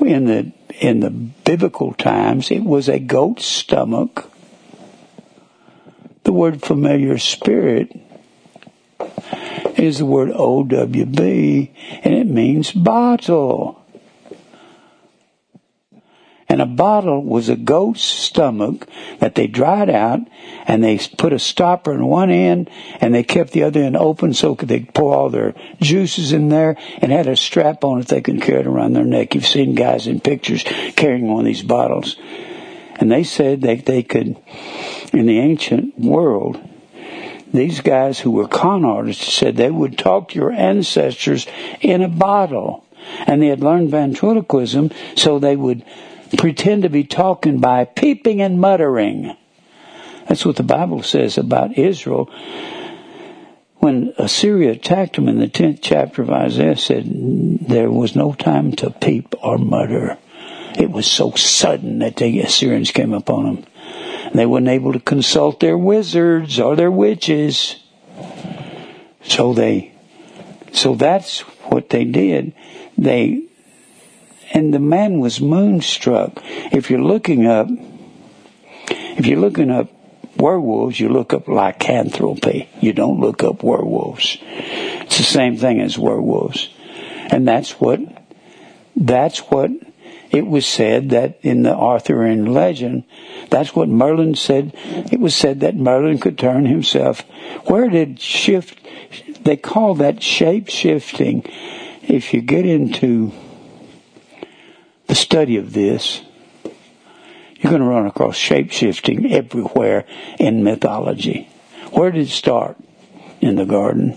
[0.00, 2.50] in the in the biblical times.
[2.50, 4.30] It was a goat's stomach.
[6.24, 7.94] The word familiar spirit
[9.76, 11.70] is the word OWB,
[12.04, 13.79] and it means bottle.
[16.50, 18.88] And a bottle was a goat's stomach
[19.20, 20.18] that they dried out
[20.66, 22.68] and they put a stopper in one end
[23.00, 26.48] and they kept the other end open so they could pour all their juices in
[26.48, 29.36] there and had a strap on it they could carry it around their neck.
[29.36, 30.64] You've seen guys in pictures
[30.96, 32.16] carrying one of these bottles.
[32.96, 34.36] And they said that they could,
[35.12, 36.60] in the ancient world,
[37.54, 41.46] these guys who were con artists said they would talk to your ancestors
[41.80, 42.84] in a bottle.
[43.26, 45.84] And they had learned ventriloquism, so they would
[46.36, 49.36] pretend to be talking by peeping and muttering.
[50.28, 52.30] That's what the Bible says about Israel.
[53.78, 57.06] When Assyria attacked them in the 10th chapter of Isaiah said
[57.66, 60.18] there was no time to peep or mutter.
[60.78, 63.66] It was so sudden that the Assyrians came upon them.
[64.34, 67.76] They weren't able to consult their wizards or their witches.
[69.24, 69.92] So they,
[70.72, 72.54] so that's what they did.
[72.96, 73.49] They
[74.50, 76.40] and the man was moonstruck.
[76.72, 77.68] If you're looking up,
[78.88, 79.90] if you're looking up
[80.36, 82.68] werewolves, you look up lycanthropy.
[82.80, 84.38] You don't look up werewolves.
[84.40, 86.70] It's the same thing as werewolves.
[87.30, 88.00] And that's what,
[88.96, 89.70] that's what
[90.30, 93.04] it was said that in the Arthurian legend,
[93.50, 94.72] that's what Merlin said.
[94.74, 97.20] It was said that Merlin could turn himself.
[97.66, 98.78] Where did shift,
[99.44, 101.44] they call that shape shifting.
[102.02, 103.32] If you get into
[105.10, 106.22] the study of this,
[107.56, 110.06] you're going to run across shape shifting everywhere
[110.38, 111.48] in mythology.
[111.90, 112.76] Where did it start?
[113.40, 114.12] In the garden,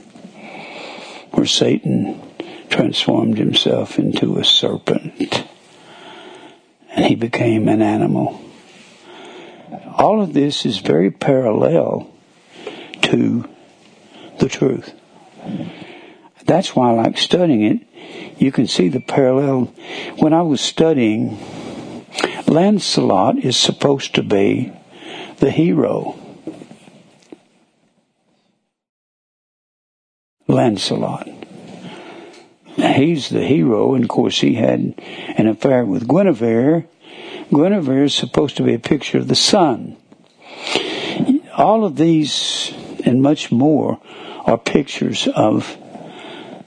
[1.32, 2.22] where Satan
[2.70, 5.48] transformed himself into a serpent
[6.92, 8.40] and he became an animal.
[9.96, 12.12] All of this is very parallel
[13.04, 13.50] to
[14.38, 14.94] the truth.
[16.46, 17.93] That's why I like studying it
[18.38, 19.74] you can see the parallel.
[20.18, 21.40] When I was studying,
[22.48, 24.72] Lancelot is supposed to be
[25.38, 26.16] the hero.
[30.48, 31.28] Lancelot.
[32.76, 34.96] He's the hero, and of course he had
[35.38, 36.86] an affair with Guinevere.
[37.50, 39.98] Guinevere is supposed to be a picture of the sun.
[41.56, 42.74] All of these
[43.06, 44.00] and much more
[44.46, 45.78] are pictures of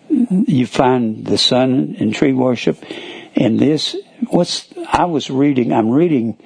[0.09, 2.83] you find the sun in tree worship.
[3.35, 3.97] And this,
[4.29, 6.39] what's, I was reading, I'm reading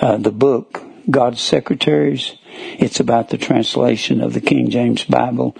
[0.00, 2.36] uh, the book, God's Secretaries.
[2.78, 5.56] It's about the translation of the King James Bible.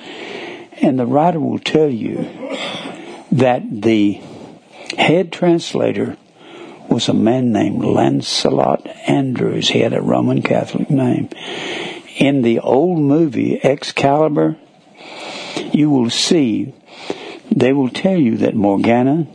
[0.81, 2.23] And the writer will tell you
[3.33, 4.21] that the
[4.97, 6.17] head translator
[6.89, 9.69] was a man named Lancelot Andrewes.
[9.69, 11.29] He had a Roman Catholic name.
[12.17, 14.57] In the old movie Excalibur,
[15.73, 16.75] you will see
[17.51, 19.27] they will tell you that Morgana,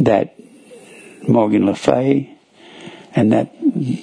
[0.00, 0.34] that
[1.26, 2.36] Morgan Le Fay,
[3.14, 3.52] and that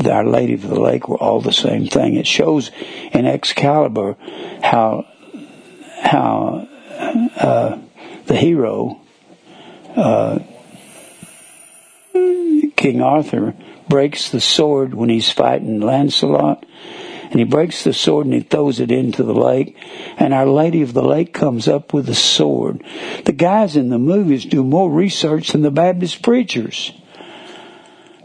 [0.10, 2.16] Our Lady of the Lake were all the same thing.
[2.16, 2.72] It shows
[3.12, 4.18] in Excalibur
[4.62, 5.06] how
[6.02, 6.68] how
[7.38, 7.78] uh,
[8.26, 9.00] the hero,
[9.96, 10.40] uh,
[12.14, 13.54] King Arthur,
[13.88, 16.66] breaks the sword when he's fighting Lancelot,
[17.36, 19.76] and he breaks the sword and he throws it into the lake.
[20.16, 22.82] And Our Lady of the Lake comes up with the sword.
[23.26, 26.94] The guys in the movies do more research than the Baptist preachers.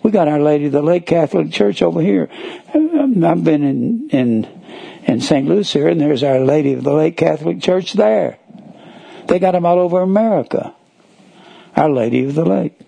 [0.04, 2.30] We got Our Lady of the Lake Catholic Church over here.
[2.72, 4.44] Um, I've been in, in,
[5.02, 5.48] in St.
[5.48, 8.38] Louis here and there's Our Lady of the Lake Catholic Church there.
[9.26, 10.72] They got them all over America.
[11.74, 12.78] Our Lady of the Lake.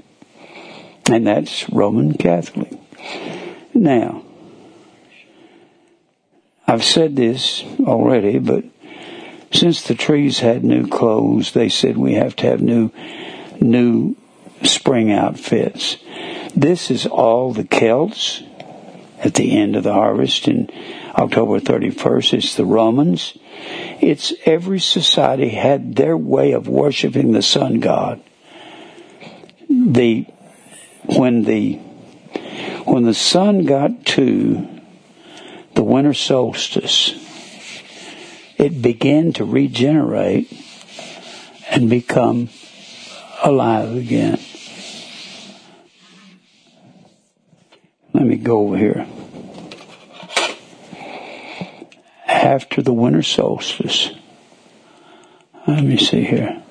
[1.11, 2.79] And that's Roman Catholic.
[3.75, 4.22] Now,
[6.73, 8.65] I've said this already, but
[9.53, 12.91] since the trees had new clothes, they said we have to have new,
[13.61, 14.17] new
[14.63, 15.99] spring outfits.
[16.57, 18.43] This is all the Celts
[19.19, 20.71] at the end of the harvest in
[21.15, 22.33] October 31st.
[22.39, 23.37] It's the Romans.
[24.01, 28.23] It's every society had their way of worshiping the sun god.
[29.69, 30.25] The
[31.05, 31.75] when the
[32.87, 34.72] when the sun got to
[35.75, 37.15] the winter solstice,
[38.59, 40.53] it began to regenerate
[41.71, 42.49] and become
[43.43, 44.39] alive again.
[48.13, 49.07] Let me go over here.
[52.27, 54.11] After the winter solstice,
[55.67, 56.62] let me see here.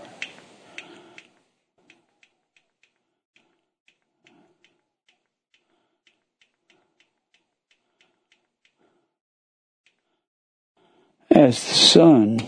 [11.32, 12.40] As the sun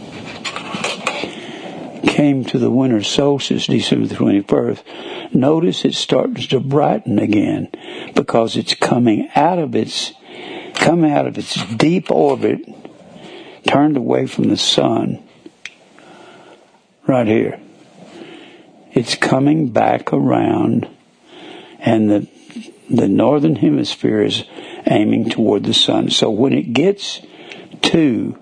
[2.06, 7.70] came to the winter solstice, December the 21st, notice it starts to brighten again
[8.14, 10.12] because it's coming out of its,
[10.76, 12.60] coming out of its deep orbit,
[13.66, 15.24] turned away from the sun,
[17.08, 17.60] right here.
[18.92, 20.90] It's coming back around
[21.80, 22.28] and the,
[22.90, 24.44] the northern hemisphere is
[24.86, 26.10] aiming toward the sun.
[26.10, 27.22] So when it gets
[27.84, 28.38] to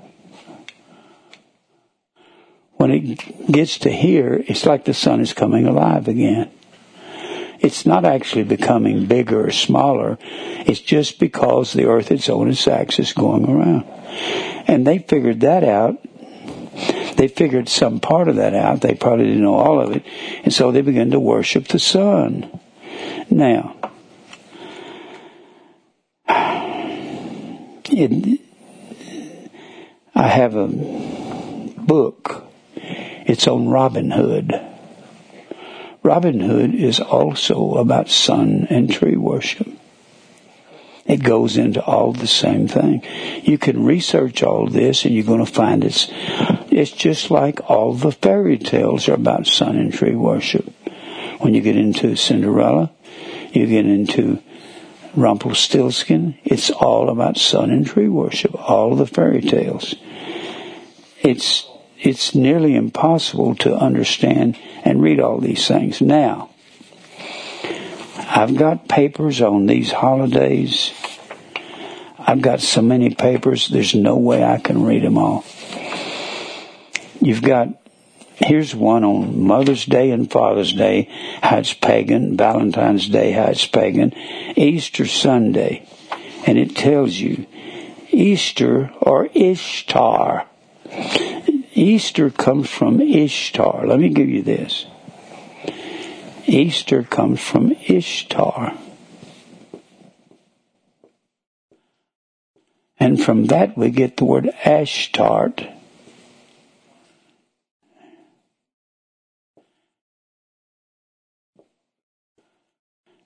[2.82, 6.50] when it gets to here, it's like the sun is coming alive again.
[7.60, 10.18] It's not actually becoming bigger or smaller.
[10.24, 13.84] It's just because the earth is on its axis going around.
[14.68, 16.02] And they figured that out.
[17.18, 18.82] They figured some part of that out.
[18.82, 20.04] They probably didn't know all of it.
[20.44, 22.60] And so they began to worship the sun.
[23.30, 23.76] Now,
[27.92, 28.42] it,
[30.16, 32.51] I have a book
[33.26, 34.54] it's on Robin Hood.
[36.04, 39.68] Robin Hood is also about sun and tree worship.
[41.06, 43.04] It goes into all the same thing.
[43.44, 46.08] You can research all this and you're going to find it's,
[46.72, 50.72] it's just like all the fairy tales are about sun and tree worship.
[51.40, 52.92] When you get into Cinderella,
[53.52, 54.42] you get into
[55.16, 59.96] Rumpelstiltskin, it's all about sun and tree worship, all the fairy tales.
[61.22, 61.68] It's
[62.02, 66.02] it's nearly impossible to understand and read all these things.
[66.02, 66.50] Now,
[68.18, 70.92] I've got papers on these holidays.
[72.18, 75.46] I've got so many papers, there's no way I can read them all.
[77.20, 77.68] You've got,
[78.38, 81.08] here's one on Mother's Day and Father's Day,
[81.44, 84.16] how it's pagan, Valentine's Day, how it's pagan,
[84.56, 85.88] Easter Sunday,
[86.48, 87.46] and it tells you
[88.10, 90.48] Easter or Ishtar
[91.82, 93.88] Easter comes from Ishtar.
[93.88, 94.86] Let me give you this.
[96.46, 98.78] Easter comes from Ishtar.
[103.00, 105.76] And from that we get the word Ashtart.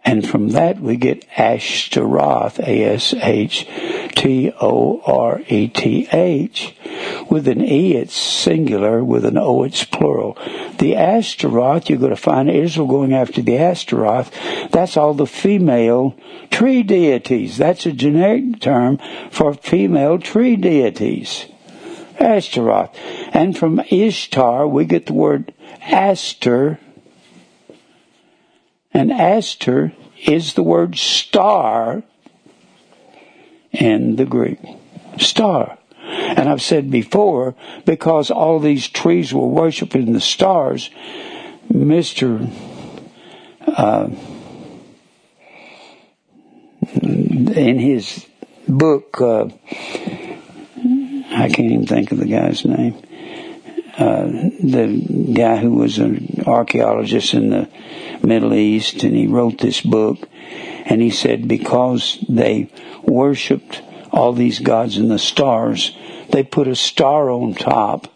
[0.06, 3.16] And from that we get Ashtaroth, A-S-H-T-O-R-E-T-H.
[7.30, 10.38] With an E it's singular, with an O it's plural.
[10.78, 14.32] The Ashtaroth, you're going to find Israel going after the Ashtaroth.
[14.70, 16.16] That's all the female
[16.52, 17.58] tree deities.
[17.58, 19.00] That's a generic term
[19.32, 21.48] for female tree deities.
[22.20, 22.96] Ashtaroth.
[23.34, 25.52] And from Ishtar we get the word
[25.82, 26.80] Aster,
[28.96, 29.92] and Aster
[30.26, 32.02] is the word star
[33.74, 34.60] in the Greek.
[35.18, 35.78] Star.
[36.00, 40.90] And I've said before, because all these trees were worshiping the stars,
[41.70, 42.50] Mr.
[43.68, 44.10] Uh,
[46.94, 48.26] in his
[48.66, 49.50] book, uh,
[51.32, 52.96] I can't even think of the guy's name.
[53.98, 54.26] Uh,
[54.62, 57.70] the guy who was an archaeologist in the
[58.24, 60.28] Middle East, and he wrote this book.
[60.86, 62.70] And he said because they
[63.04, 63.82] worshipped
[64.12, 65.96] all these gods and the stars,
[66.30, 68.08] they put a star on top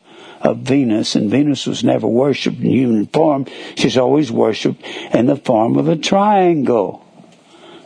[0.42, 3.46] of Venus, and Venus was never worshipped in human form.
[3.76, 7.06] She's always worshipped in the form of a triangle.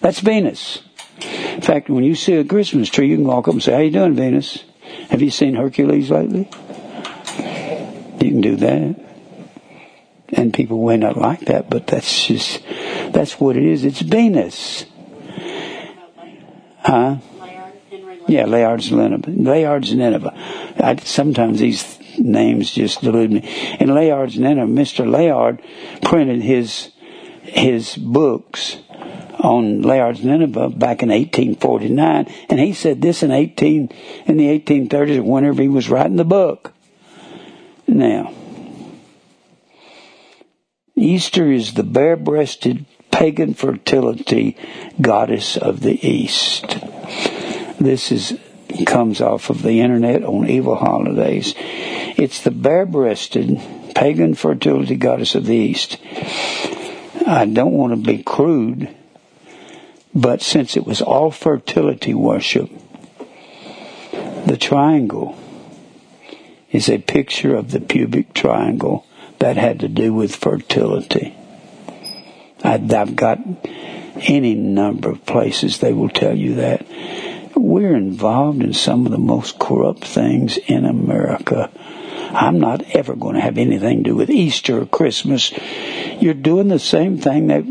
[0.01, 0.83] That's Venus.
[1.53, 3.79] In fact, when you see a Christmas tree, you can walk up and say, "How
[3.79, 4.63] you doing, Venus?
[5.09, 6.47] Have you seen Hercules lately?"
[8.19, 9.02] You can do that
[10.35, 12.63] and people may not like that, but that's just
[13.11, 13.85] that's what it is.
[13.85, 14.85] It's Venus.
[16.79, 17.17] Huh?
[18.27, 19.31] Yeah, Layard's Nineveh.
[19.31, 20.33] Layard's Nineveh.
[20.77, 23.77] I, sometimes these names just delude me.
[23.79, 25.09] In Layard's Nineveh, Mr.
[25.09, 25.61] Layard
[26.01, 26.89] printed his
[27.41, 28.77] his books
[29.39, 33.89] on Layard's Nineveh back in 1849, and he said this in 18
[34.25, 36.73] in the 1830s whenever he was writing the book.
[37.85, 38.33] Now,
[40.95, 44.55] Easter is the bare-breasted pagan fertility
[45.01, 46.77] goddess of the East.
[47.79, 48.39] This is
[48.85, 51.53] comes off of the internet on evil holidays.
[51.57, 53.59] It's the bare-breasted
[53.95, 55.97] pagan fertility goddess of the East.
[57.25, 58.89] I don't want to be crude,
[60.13, 62.69] but since it was all fertility worship,
[64.45, 65.37] the triangle
[66.71, 69.05] is a picture of the pubic triangle
[69.43, 71.35] that had to do with fertility.
[72.63, 73.39] I've got
[74.15, 76.87] any number of places they will tell you that.
[77.53, 81.69] We're involved in some of the most corrupt things in America.
[82.31, 85.51] I'm not ever going to have anything to do with Easter or Christmas.
[86.21, 87.63] You're doing the same thing that,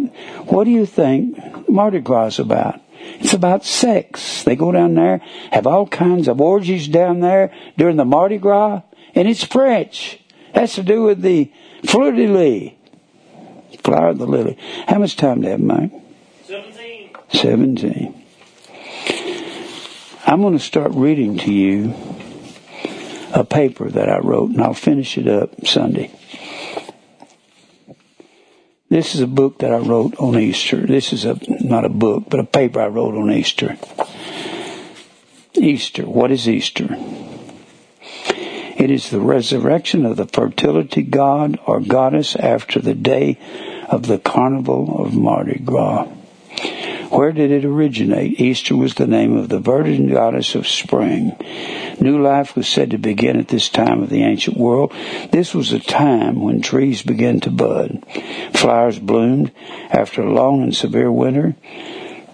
[0.45, 2.83] what do you think Mardi Gras is about?
[3.01, 4.43] It's about sex.
[4.45, 8.83] They go down there, have all kinds of orgies down there during the Mardi Gras,
[9.15, 10.19] and it's French.
[10.55, 11.51] It Has to do with the
[11.85, 12.73] fleur de lis.
[13.83, 14.57] Flower of the lily.
[14.87, 15.91] How much time do you have, Mike?
[16.45, 17.11] Seventeen.
[17.33, 18.25] Seventeen.
[20.25, 21.95] I'm going to start reading to you
[23.35, 26.13] a paper that I wrote, and I'll finish it up Sunday.
[28.89, 30.87] This is a book that I wrote on Easter.
[30.87, 33.79] This is a not a book, but a paper I wrote on Easter.
[35.55, 36.07] Easter.
[36.07, 36.97] What is Easter?
[38.77, 43.39] It is the resurrection of the fertility god or goddess after the day
[43.89, 46.09] of the carnival of Mardi Gras.
[47.13, 48.41] Where did it originate?
[48.41, 51.37] Easter was the name of the virgin goddess of spring.
[52.01, 54.95] New life was said to begin at this time of the ancient world.
[55.31, 58.03] This was a time when trees began to bud.
[58.55, 59.53] Flowers bloomed
[59.91, 61.55] after a long and severe winter.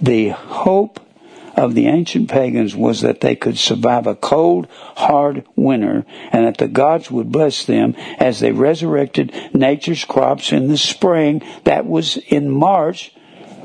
[0.01, 1.01] The hope
[1.59, 6.59] of the ancient pagans was that they could survive a cold, hard winter and that
[6.59, 11.43] the gods would bless them as they resurrected nature's crops in the spring.
[11.65, 13.13] That was in March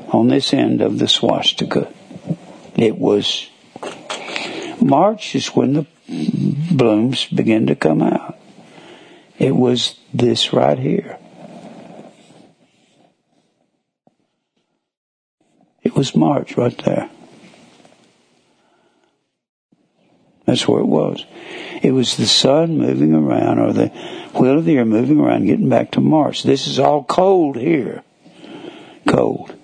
[0.09, 1.93] on this end of the swastika.
[2.75, 3.47] It was
[4.81, 5.85] March is when the
[6.71, 8.37] blooms begin to come out.
[9.37, 11.17] It was this right here.
[15.83, 17.09] It was March right there.
[20.45, 21.25] That's where it was.
[21.81, 23.87] It was the sun moving around, or the
[24.35, 26.43] wheel of the year moving around, getting back to Mars.
[26.43, 28.03] This is all cold here.
[29.07, 29.55] Cold.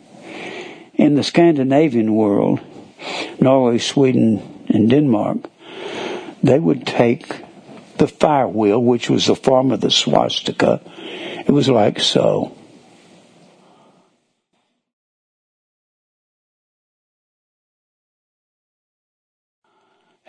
[0.94, 2.60] In the Scandinavian world,
[3.40, 5.50] Norway, Sweden, and Denmark,
[6.44, 7.44] they would take
[7.98, 10.82] the fire wheel, which was the form of the swastika.
[11.46, 12.56] It was like so.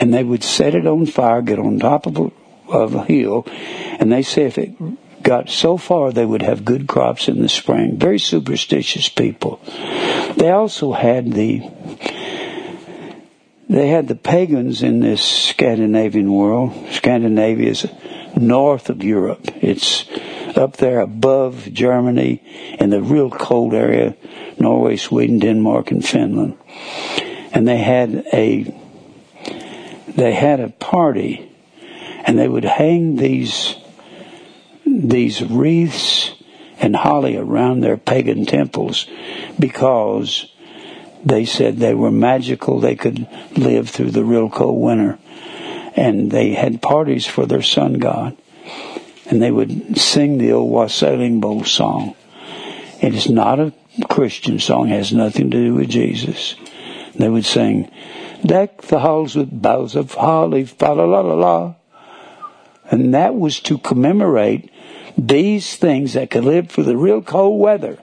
[0.01, 2.31] And they would set it on fire, get on top of a,
[2.69, 3.47] of a hill,
[4.01, 4.75] and they say if it
[5.23, 7.99] got so far they would have good crops in the spring.
[7.99, 9.61] Very superstitious people.
[10.37, 11.71] They also had the
[13.69, 16.73] they had the pagans in this Scandinavian world.
[16.91, 17.87] Scandinavia is
[18.37, 19.43] north of Europe.
[19.63, 20.07] It's
[20.57, 22.43] up there above Germany
[22.81, 24.17] in the real cold area,
[24.59, 26.59] Norway, Sweden, Denmark, and Finland.
[27.53, 28.75] And they had a
[30.21, 31.51] they had a party
[32.27, 33.75] and they would hang these
[34.85, 36.33] these wreaths
[36.79, 39.07] and holly around their pagan temples
[39.59, 40.53] because
[41.25, 43.27] they said they were magical they could
[43.57, 45.19] live through the real cold winter.
[45.97, 48.37] And they had parties for their sun god
[49.27, 52.15] and they would sing the old wassailing bowl song.
[53.01, 53.73] It is not a
[54.09, 56.57] christian song it has nothing to do with jesus.
[57.15, 57.91] They would sing
[58.45, 61.75] Deck the halls with boughs of holly, fa la la la la.
[62.91, 64.71] And that was to commemorate
[65.17, 67.99] these things that could live through the real cold weather.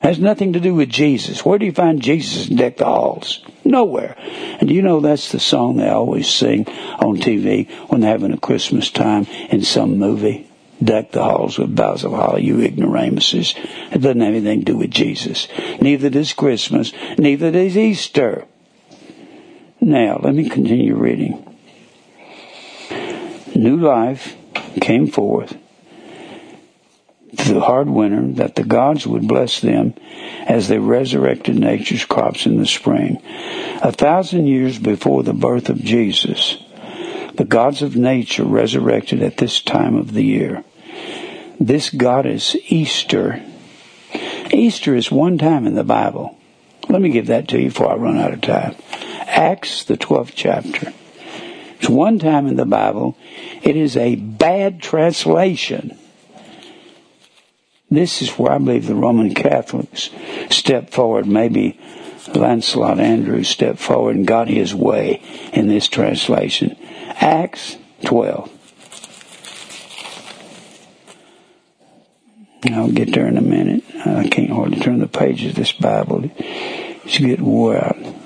[0.00, 1.44] Has nothing to do with Jesus.
[1.44, 3.44] Where do you find Jesus in Deck the Halls?
[3.64, 4.16] Nowhere.
[4.60, 6.68] And you know that's the song they always sing
[7.00, 10.48] on TV when they're having a Christmas time in some movie.
[10.82, 13.54] Deck the halls with boughs of holly, you ignoramuses.
[13.90, 15.48] It doesn't have anything to do with Jesus.
[15.80, 16.92] Neither does Christmas.
[17.18, 18.46] Neither does Easter.
[19.80, 21.44] Now, let me continue reading.
[23.54, 24.36] New life
[24.80, 25.56] came forth
[27.36, 29.94] through the hard winter that the gods would bless them
[30.46, 33.22] as they resurrected nature's crops in the spring.
[33.82, 36.56] A thousand years before the birth of Jesus,
[37.34, 40.64] the gods of nature resurrected at this time of the year.
[41.60, 43.42] This goddess Easter
[44.50, 46.36] Easter is one time in the Bible.
[46.88, 48.76] Let me give that to you before I run out of time.
[49.38, 50.92] Acts, the 12th chapter.
[51.78, 53.16] It's one time in the Bible.
[53.62, 55.96] It is a bad translation.
[57.88, 60.10] This is where I believe the Roman Catholics
[60.50, 61.28] stepped forward.
[61.28, 61.78] Maybe
[62.34, 66.76] Lancelot Andrewes stepped forward and got his way in this translation.
[67.06, 68.50] Acts 12.
[72.72, 73.84] I'll get there in a minute.
[74.04, 76.28] I can't hardly turn the pages of this Bible.
[76.38, 78.17] It's getting wore out.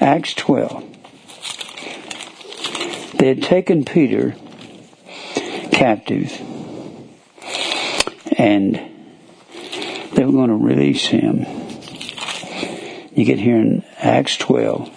[0.00, 0.84] Acts 12.
[3.18, 4.34] They had taken Peter
[5.72, 6.40] captive
[8.36, 8.74] and
[10.14, 11.46] they were going to release him.
[13.14, 14.90] You get here in Acts 12.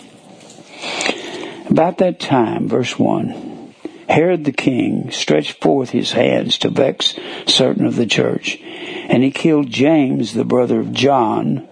[1.69, 3.73] About that time, verse 1.
[4.09, 7.13] Herod the king stretched forth his hands to vex
[7.45, 11.67] certain of the church, and he killed James, the brother of John,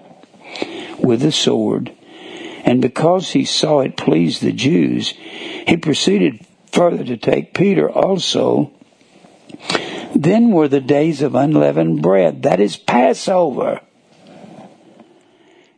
[0.99, 1.94] with a sword.
[2.65, 8.71] And because he saw it pleased the Jews, he proceeded further to take Peter also.
[10.15, 13.81] Then were the days of unleavened bread, that is Passover.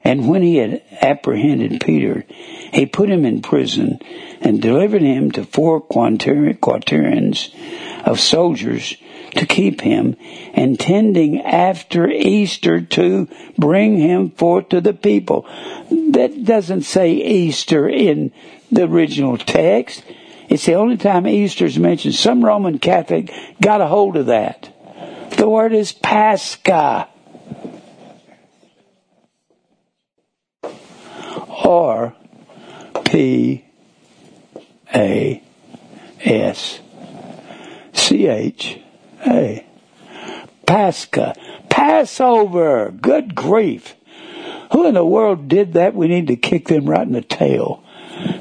[0.01, 2.23] And when he had apprehended Peter,
[2.71, 3.99] he put him in prison
[4.39, 7.49] and delivered him to four quaternions
[8.05, 8.95] of soldiers
[9.37, 10.15] to keep him,
[10.53, 13.27] intending after Easter to
[13.57, 15.47] bring him forth to the people.
[15.89, 18.31] That doesn't say Easter in
[18.71, 20.03] the original text.
[20.49, 22.15] It's the only time Easter is mentioned.
[22.15, 23.31] Some Roman Catholic
[23.61, 24.73] got a hold of that.
[25.37, 27.07] The word is Pascha.
[31.63, 32.15] Or
[33.03, 33.65] P
[34.95, 35.43] A
[36.21, 36.79] S
[37.93, 38.79] C H
[39.25, 39.65] A.
[40.65, 41.35] Pascha.
[41.69, 42.91] Passover.
[42.91, 43.95] Good grief.
[44.71, 45.95] Who in the world did that?
[45.95, 47.83] We need to kick them right in the tail.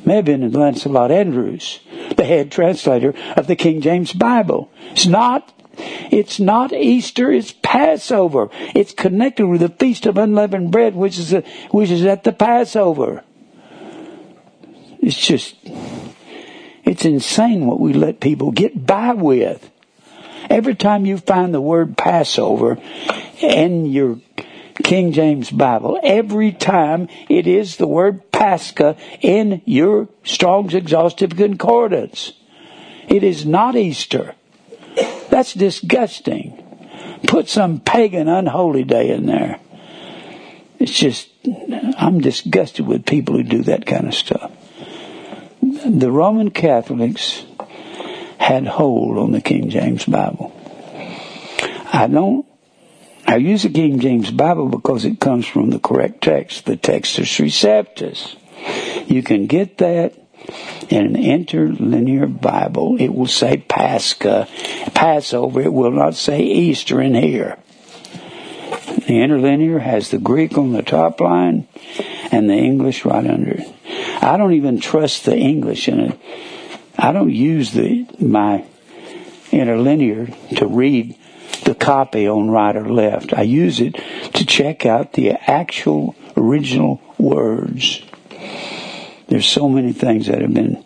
[0.05, 1.81] May have been Lancelot Andrewes,
[2.17, 4.71] the head translator of the King James Bible.
[4.93, 8.49] It's not it's not Easter, it's Passover.
[8.75, 12.33] It's connected with the Feast of Unleavened Bread, which is, a, which is at the
[12.33, 13.23] Passover.
[15.01, 15.57] It's just,
[16.85, 19.71] it's insane what we let people get by with.
[20.51, 22.79] Every time you find the word Passover
[23.41, 24.19] in your
[24.83, 32.33] King James Bible, every time it is the word Pascha in your Strong's Exhaustive Concordance.
[33.09, 34.35] It is not Easter.
[35.31, 36.63] That's disgusting.
[37.27, 39.61] Put some pagan unholy day in there.
[40.79, 41.29] It's just,
[41.99, 44.53] I'm disgusted with people who do that kind of stuff
[45.85, 47.45] the Roman Catholics
[48.39, 50.53] had hold on the King James Bible.
[51.93, 52.47] I don't,
[53.27, 57.41] I use the King James Bible because it comes from the correct text, the Textus
[57.41, 58.37] Receptus.
[59.09, 60.15] You can get that
[60.91, 62.97] in an interlinear Bible.
[63.01, 64.49] It will say Pascha,
[64.95, 65.61] Passover.
[65.61, 67.59] It will not say Easter in here.
[69.07, 71.69] The interlinear has the Greek on the top line
[72.33, 73.69] and the English right under it.
[74.21, 76.21] I don't even trust the English in it.
[76.99, 78.65] I don't use the my
[79.53, 81.17] interlinear to read
[81.65, 83.33] the copy on right or left.
[83.33, 83.95] I use it
[84.35, 88.03] to check out the actual original words.
[89.29, 90.85] There's so many things that have been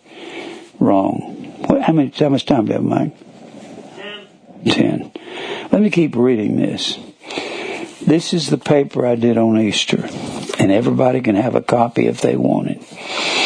[0.79, 1.37] wrong.
[1.67, 2.11] What, how many?
[2.11, 3.15] How much time do we have, Mike?
[3.97, 4.29] Ten.
[4.67, 5.13] Ten.
[5.71, 6.99] Let me keep reading this.
[8.01, 10.09] This is the paper I did on Easter,
[10.59, 13.40] and everybody can have a copy if they want it.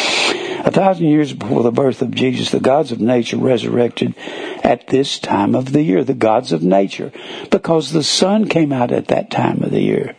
[0.65, 4.15] A thousand years before the birth of Jesus, the gods of nature resurrected
[4.63, 7.11] at this time of the year, the gods of nature,
[7.51, 10.15] because the sun came out at that time of the year.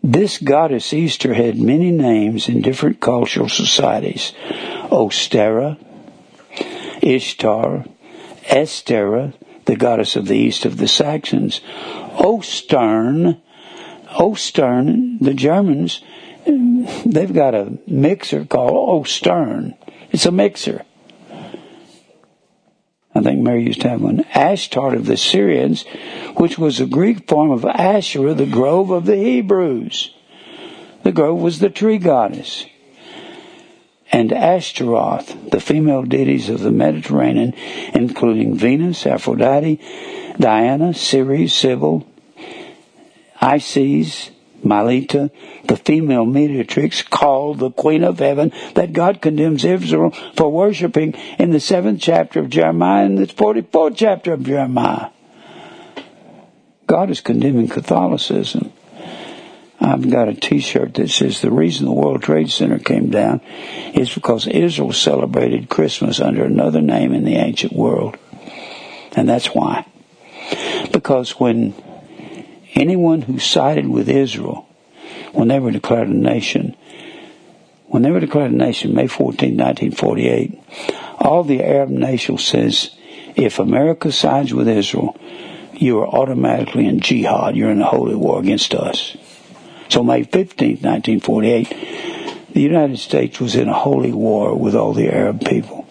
[0.00, 4.32] This goddess Easter had many names in different cultural societies.
[4.92, 5.76] Ostera,
[7.02, 7.86] Ishtar,
[8.44, 9.34] Estera,
[9.64, 11.62] the goddess of the east of the Saxons,
[12.12, 13.40] Ostern,
[14.06, 16.00] Ostern, the Germans,
[16.46, 19.74] they've got a mixer called Oh Stern.
[20.10, 20.84] It's a mixer.
[23.14, 24.24] I think Mary used to have one.
[24.34, 25.84] Ashtart of the Syrians,
[26.36, 30.12] which was a Greek form of Asherah, the grove of the Hebrews.
[31.04, 32.66] The grove was the tree goddess.
[34.10, 37.54] And Ashtaroth, the female deities of the Mediterranean,
[37.94, 39.80] including Venus, Aphrodite,
[40.38, 42.06] Diana, Ceres, Cybele,
[43.40, 44.30] Isis,
[44.64, 45.30] Mylitta,
[45.66, 51.50] the female mediatrix called the Queen of Heaven, that God condemns Israel for worshiping in
[51.50, 55.10] the seventh chapter of Jeremiah and the 44th chapter of Jeremiah.
[56.86, 58.72] God is condemning Catholicism.
[59.80, 63.40] I've got a t-shirt that says the reason the World Trade Center came down
[63.94, 68.16] is because Israel celebrated Christmas under another name in the ancient world.
[69.16, 69.86] And that's why.
[70.92, 71.74] Because when
[72.74, 74.68] anyone who sided with Israel,
[75.32, 76.76] when they were declared a nation,
[77.86, 80.60] when they were declared a nation, May 14, 1948,
[81.18, 82.90] all the Arab nations says,
[83.36, 85.16] if America sides with Israel,
[85.72, 87.56] you are automatically in jihad.
[87.56, 89.16] You're in a holy war against us.
[89.88, 95.08] So May 15, 1948, the United States was in a holy war with all the
[95.12, 95.86] Arab people.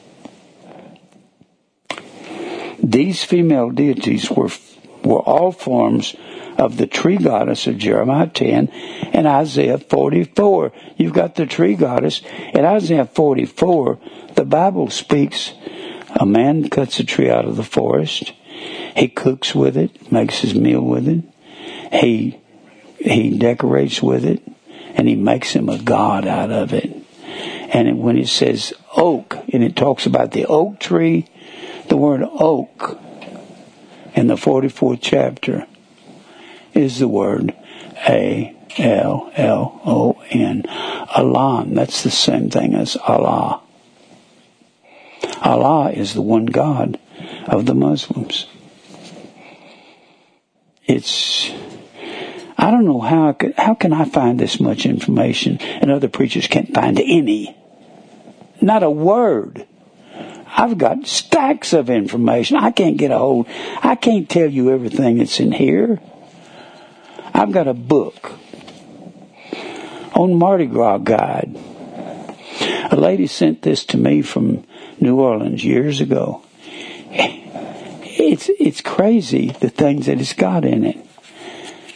[2.81, 4.49] These female deities were,
[5.03, 6.15] were all forms
[6.63, 10.71] of the tree goddess of Jeremiah 10 and Isaiah 44.
[10.95, 12.21] You've got the tree goddess.
[12.53, 13.99] In Isaiah 44,
[14.35, 15.53] the Bible speaks
[16.15, 18.31] a man cuts a tree out of the forest.
[18.95, 21.23] He cooks with it, makes his meal with it.
[21.91, 22.39] He
[22.97, 24.41] he decorates with it,
[24.95, 26.95] and he makes him a god out of it.
[27.73, 31.27] And when it says oak, and it talks about the oak tree,
[31.89, 32.97] the word oak
[34.15, 35.67] in the 44th chapter
[36.73, 37.55] is the word
[38.07, 40.65] A L L O N.
[41.15, 43.61] Alon, that's the same thing as Allah.
[45.41, 46.99] Allah is the one God
[47.47, 48.47] of the Muslims.
[50.85, 51.51] It's
[52.57, 56.07] I don't know how I could, how can I find this much information and other
[56.07, 57.57] preachers can't find any.
[58.61, 59.65] Not a word.
[60.55, 62.57] I've got stacks of information.
[62.57, 63.47] I can't get a hold.
[63.81, 65.99] I can't tell you everything that's in here.
[67.33, 68.31] I've got a book
[70.13, 71.57] on Mardi Gras guide.
[72.91, 74.65] A lady sent this to me from
[74.99, 76.43] New Orleans years ago.
[77.09, 80.97] It's it's crazy the things that it's got in it.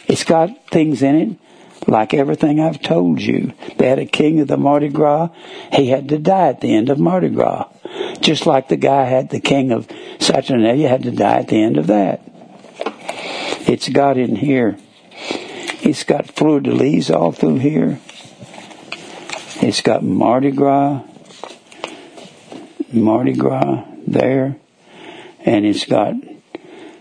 [0.08, 3.52] It's got things in it like everything I've told you.
[3.76, 5.30] They had a king of the Mardi Gras.
[5.72, 7.68] He had to die at the end of Mardi Gras.
[8.20, 9.88] Just like the guy had the king of
[10.18, 12.22] Saturnalia had to die at the end of that.
[13.68, 14.76] It's got in here.
[15.88, 17.98] It's got fleur de lis all through here.
[19.62, 21.02] It's got Mardi Gras.
[22.92, 24.58] Mardi Gras there.
[25.46, 26.12] And it's got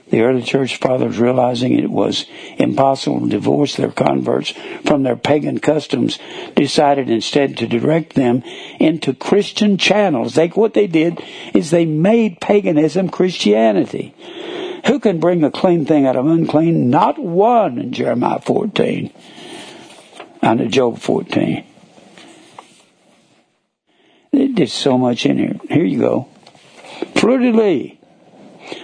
[0.10, 2.28] the early church fathers, realizing it was
[2.58, 4.54] impossible to divorce their converts
[4.86, 6.18] from their pagan customs,
[6.56, 8.42] decided instead to direct them
[8.80, 10.36] into Christian channels.
[10.36, 11.22] They, what they did
[11.54, 14.16] is they made paganism Christianity.
[14.88, 16.90] Who can bring a clean thing out of unclean?
[16.90, 19.14] Not one in Jeremiah 14.
[20.42, 21.66] And in Job 14.
[24.32, 25.56] There's so much in here.
[25.70, 26.30] Here you go.
[27.16, 27.98] De lis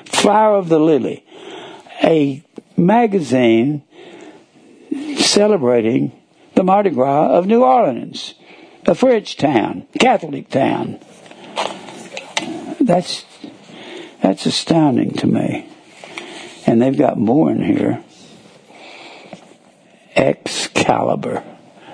[0.05, 1.25] Flower of the Lily,
[2.03, 2.43] a
[2.75, 3.83] magazine
[5.17, 6.11] celebrating
[6.55, 8.33] the Mardi Gras of New Orleans,
[8.85, 10.99] a French town, Catholic town.
[12.79, 13.25] That's
[14.21, 15.72] that's astounding to me.
[16.65, 18.03] And they've got more in here.
[20.15, 21.43] Excalibur.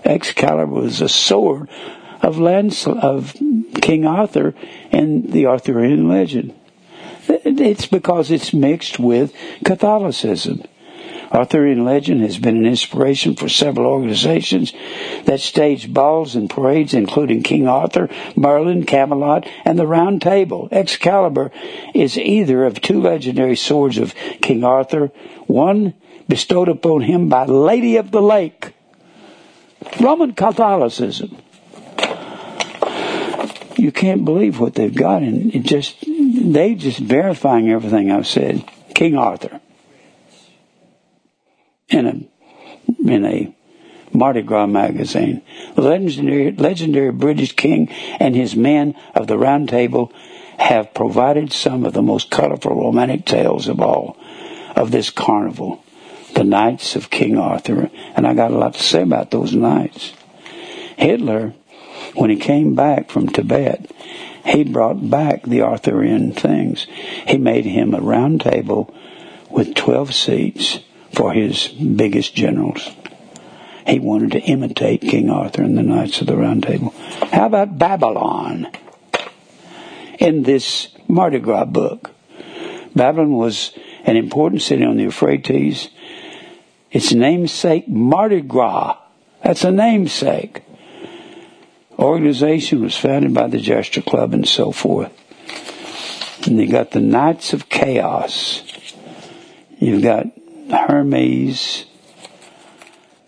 [0.04, 1.70] Excalibur was a sword
[2.22, 3.34] of of
[3.82, 4.54] King Arthur
[4.92, 6.54] in the Arthurian legend.
[7.28, 9.34] It's because it's mixed with
[9.64, 10.64] Catholicism.
[11.32, 14.74] Arthurian legend has been an inspiration for several organizations
[15.26, 20.68] that stage balls and parades, including King Arthur, Merlin, Camelot, and the Round Table.
[20.72, 21.52] Excalibur
[21.94, 25.12] is either of two legendary swords of King Arthur,
[25.46, 25.94] one
[26.28, 28.74] bestowed upon him by Lady of the Lake.
[30.00, 31.38] Roman Catholicism.
[33.78, 38.66] You can't believe what they've got, and just they just verifying everything I've said.
[38.94, 39.62] King Arthur.
[41.90, 43.56] In a, in a
[44.14, 45.42] Mardi Gras magazine.
[45.76, 47.90] The legendary, legendary British king
[48.20, 50.12] and his men of the Round Table
[50.58, 54.18] have provided some of the most colorful romantic tales of all
[54.76, 55.84] of this carnival.
[56.36, 57.90] The Knights of King Arthur.
[58.16, 60.14] And I got a lot to say about those knights.
[60.98, 61.54] Hitler,
[62.16, 63.90] when he came back from Tibet,
[64.46, 66.88] he brought back the Arthurian things.
[67.28, 68.94] He made him a round table
[69.50, 70.80] with 12 seats
[71.14, 72.90] for his biggest generals.
[73.88, 76.94] He wanted to imitate King Arthur and the Knights of the Round Table.
[77.32, 78.68] How about Babylon?
[80.20, 82.12] In this Mardi Gras book,
[82.96, 83.72] Babylon was
[84.04, 85.90] an important city on the Euphrates.
[86.92, 88.98] Its namesake, Mardi Gras.
[89.44, 90.64] That's a namesake
[92.00, 95.12] organization was founded by the Gesture Club and so forth.
[96.48, 98.64] And you got the Knights of Chaos.
[99.78, 100.28] You've got
[100.72, 101.86] Hermes.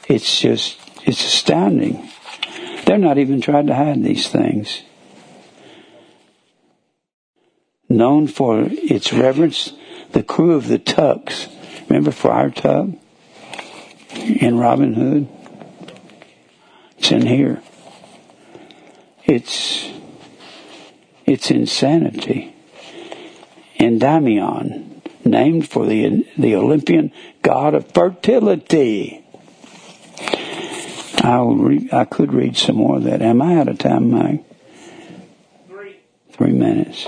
[0.07, 2.09] It's just, it's astounding.
[2.85, 4.81] They're not even trying to hide these things.
[7.88, 9.73] Known for its reverence,
[10.11, 11.47] the crew of the Tucks.
[11.89, 12.89] Remember Friar Tuck
[14.15, 15.27] in Robin Hood?
[16.97, 17.61] It's in here.
[19.26, 19.91] It's
[21.26, 22.53] it's insanity.
[23.80, 24.90] Endymion,
[25.26, 27.11] named for the the Olympian
[27.41, 29.23] god of fertility.
[31.23, 33.22] I re- I could read some more of that.
[33.22, 34.43] Am I out of time, Mike?
[35.68, 35.98] Three.
[36.31, 37.07] Three minutes.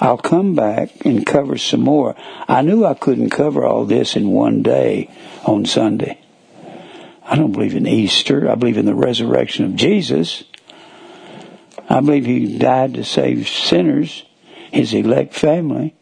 [0.00, 2.16] I'll come back and cover some more.
[2.48, 5.10] I knew I couldn't cover all this in one day
[5.46, 6.20] on Sunday.
[7.24, 8.50] I don't believe in Easter.
[8.50, 10.44] I believe in the resurrection of Jesus.
[11.88, 14.24] I believe he died to save sinners,
[14.72, 15.94] his elect family.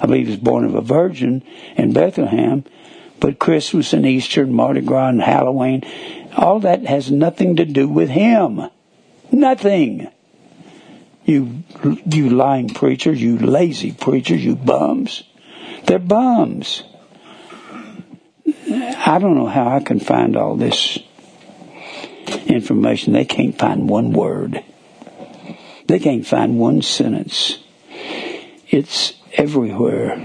[0.00, 1.42] I believe he was born of a virgin
[1.76, 2.64] in Bethlehem.
[3.18, 5.82] But Christmas and Easter and Mardi Gras and Halloween,
[6.36, 8.68] all that has nothing to do with him.
[9.32, 10.08] Nothing.
[11.24, 11.64] You,
[12.04, 15.24] you lying preachers, you lazy preachers, you bums.
[15.84, 16.82] They're bums.
[18.68, 20.98] I don't know how I can find all this
[22.46, 23.12] information.
[23.12, 24.62] They can't find one word.
[25.86, 27.58] They can't find one sentence.
[28.68, 30.16] It's everywhere.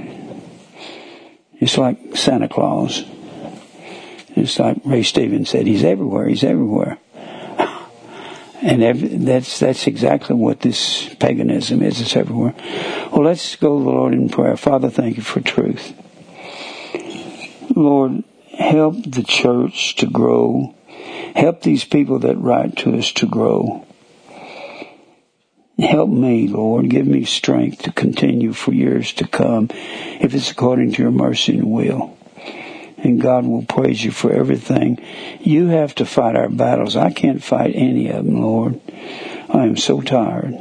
[1.59, 3.03] It's like Santa Claus.
[4.35, 6.97] It's like Ray Stevens said, he's everywhere, he's everywhere.
[8.63, 11.99] And that's that's exactly what this paganism is.
[11.99, 12.53] It's everywhere.
[13.11, 14.55] Well, let's go to the Lord in prayer.
[14.55, 15.93] Father, thank you for truth.
[17.75, 18.23] Lord,
[18.53, 20.75] help the church to grow.
[21.35, 23.83] Help these people that write to us to grow.
[25.81, 26.89] Help me, Lord.
[26.89, 31.57] Give me strength to continue for years to come if it's according to your mercy
[31.57, 32.17] and will.
[32.97, 35.03] And God will praise you for everything.
[35.39, 36.95] You have to fight our battles.
[36.95, 38.79] I can't fight any of them, Lord.
[39.49, 40.55] I am so tired.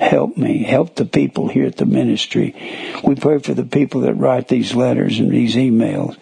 [0.00, 0.64] Help me.
[0.64, 2.54] Help the people here at the ministry.
[3.02, 6.16] We pray for the people that write these letters and these emails.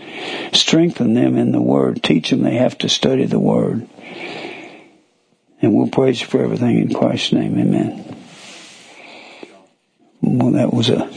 [0.55, 2.03] Strengthen them in the Word.
[2.03, 3.89] Teach them they have to study the Word.
[5.65, 7.59] And we'll praise you for everything in Christ's name.
[7.59, 8.17] Amen.
[10.21, 11.09] Well, that was a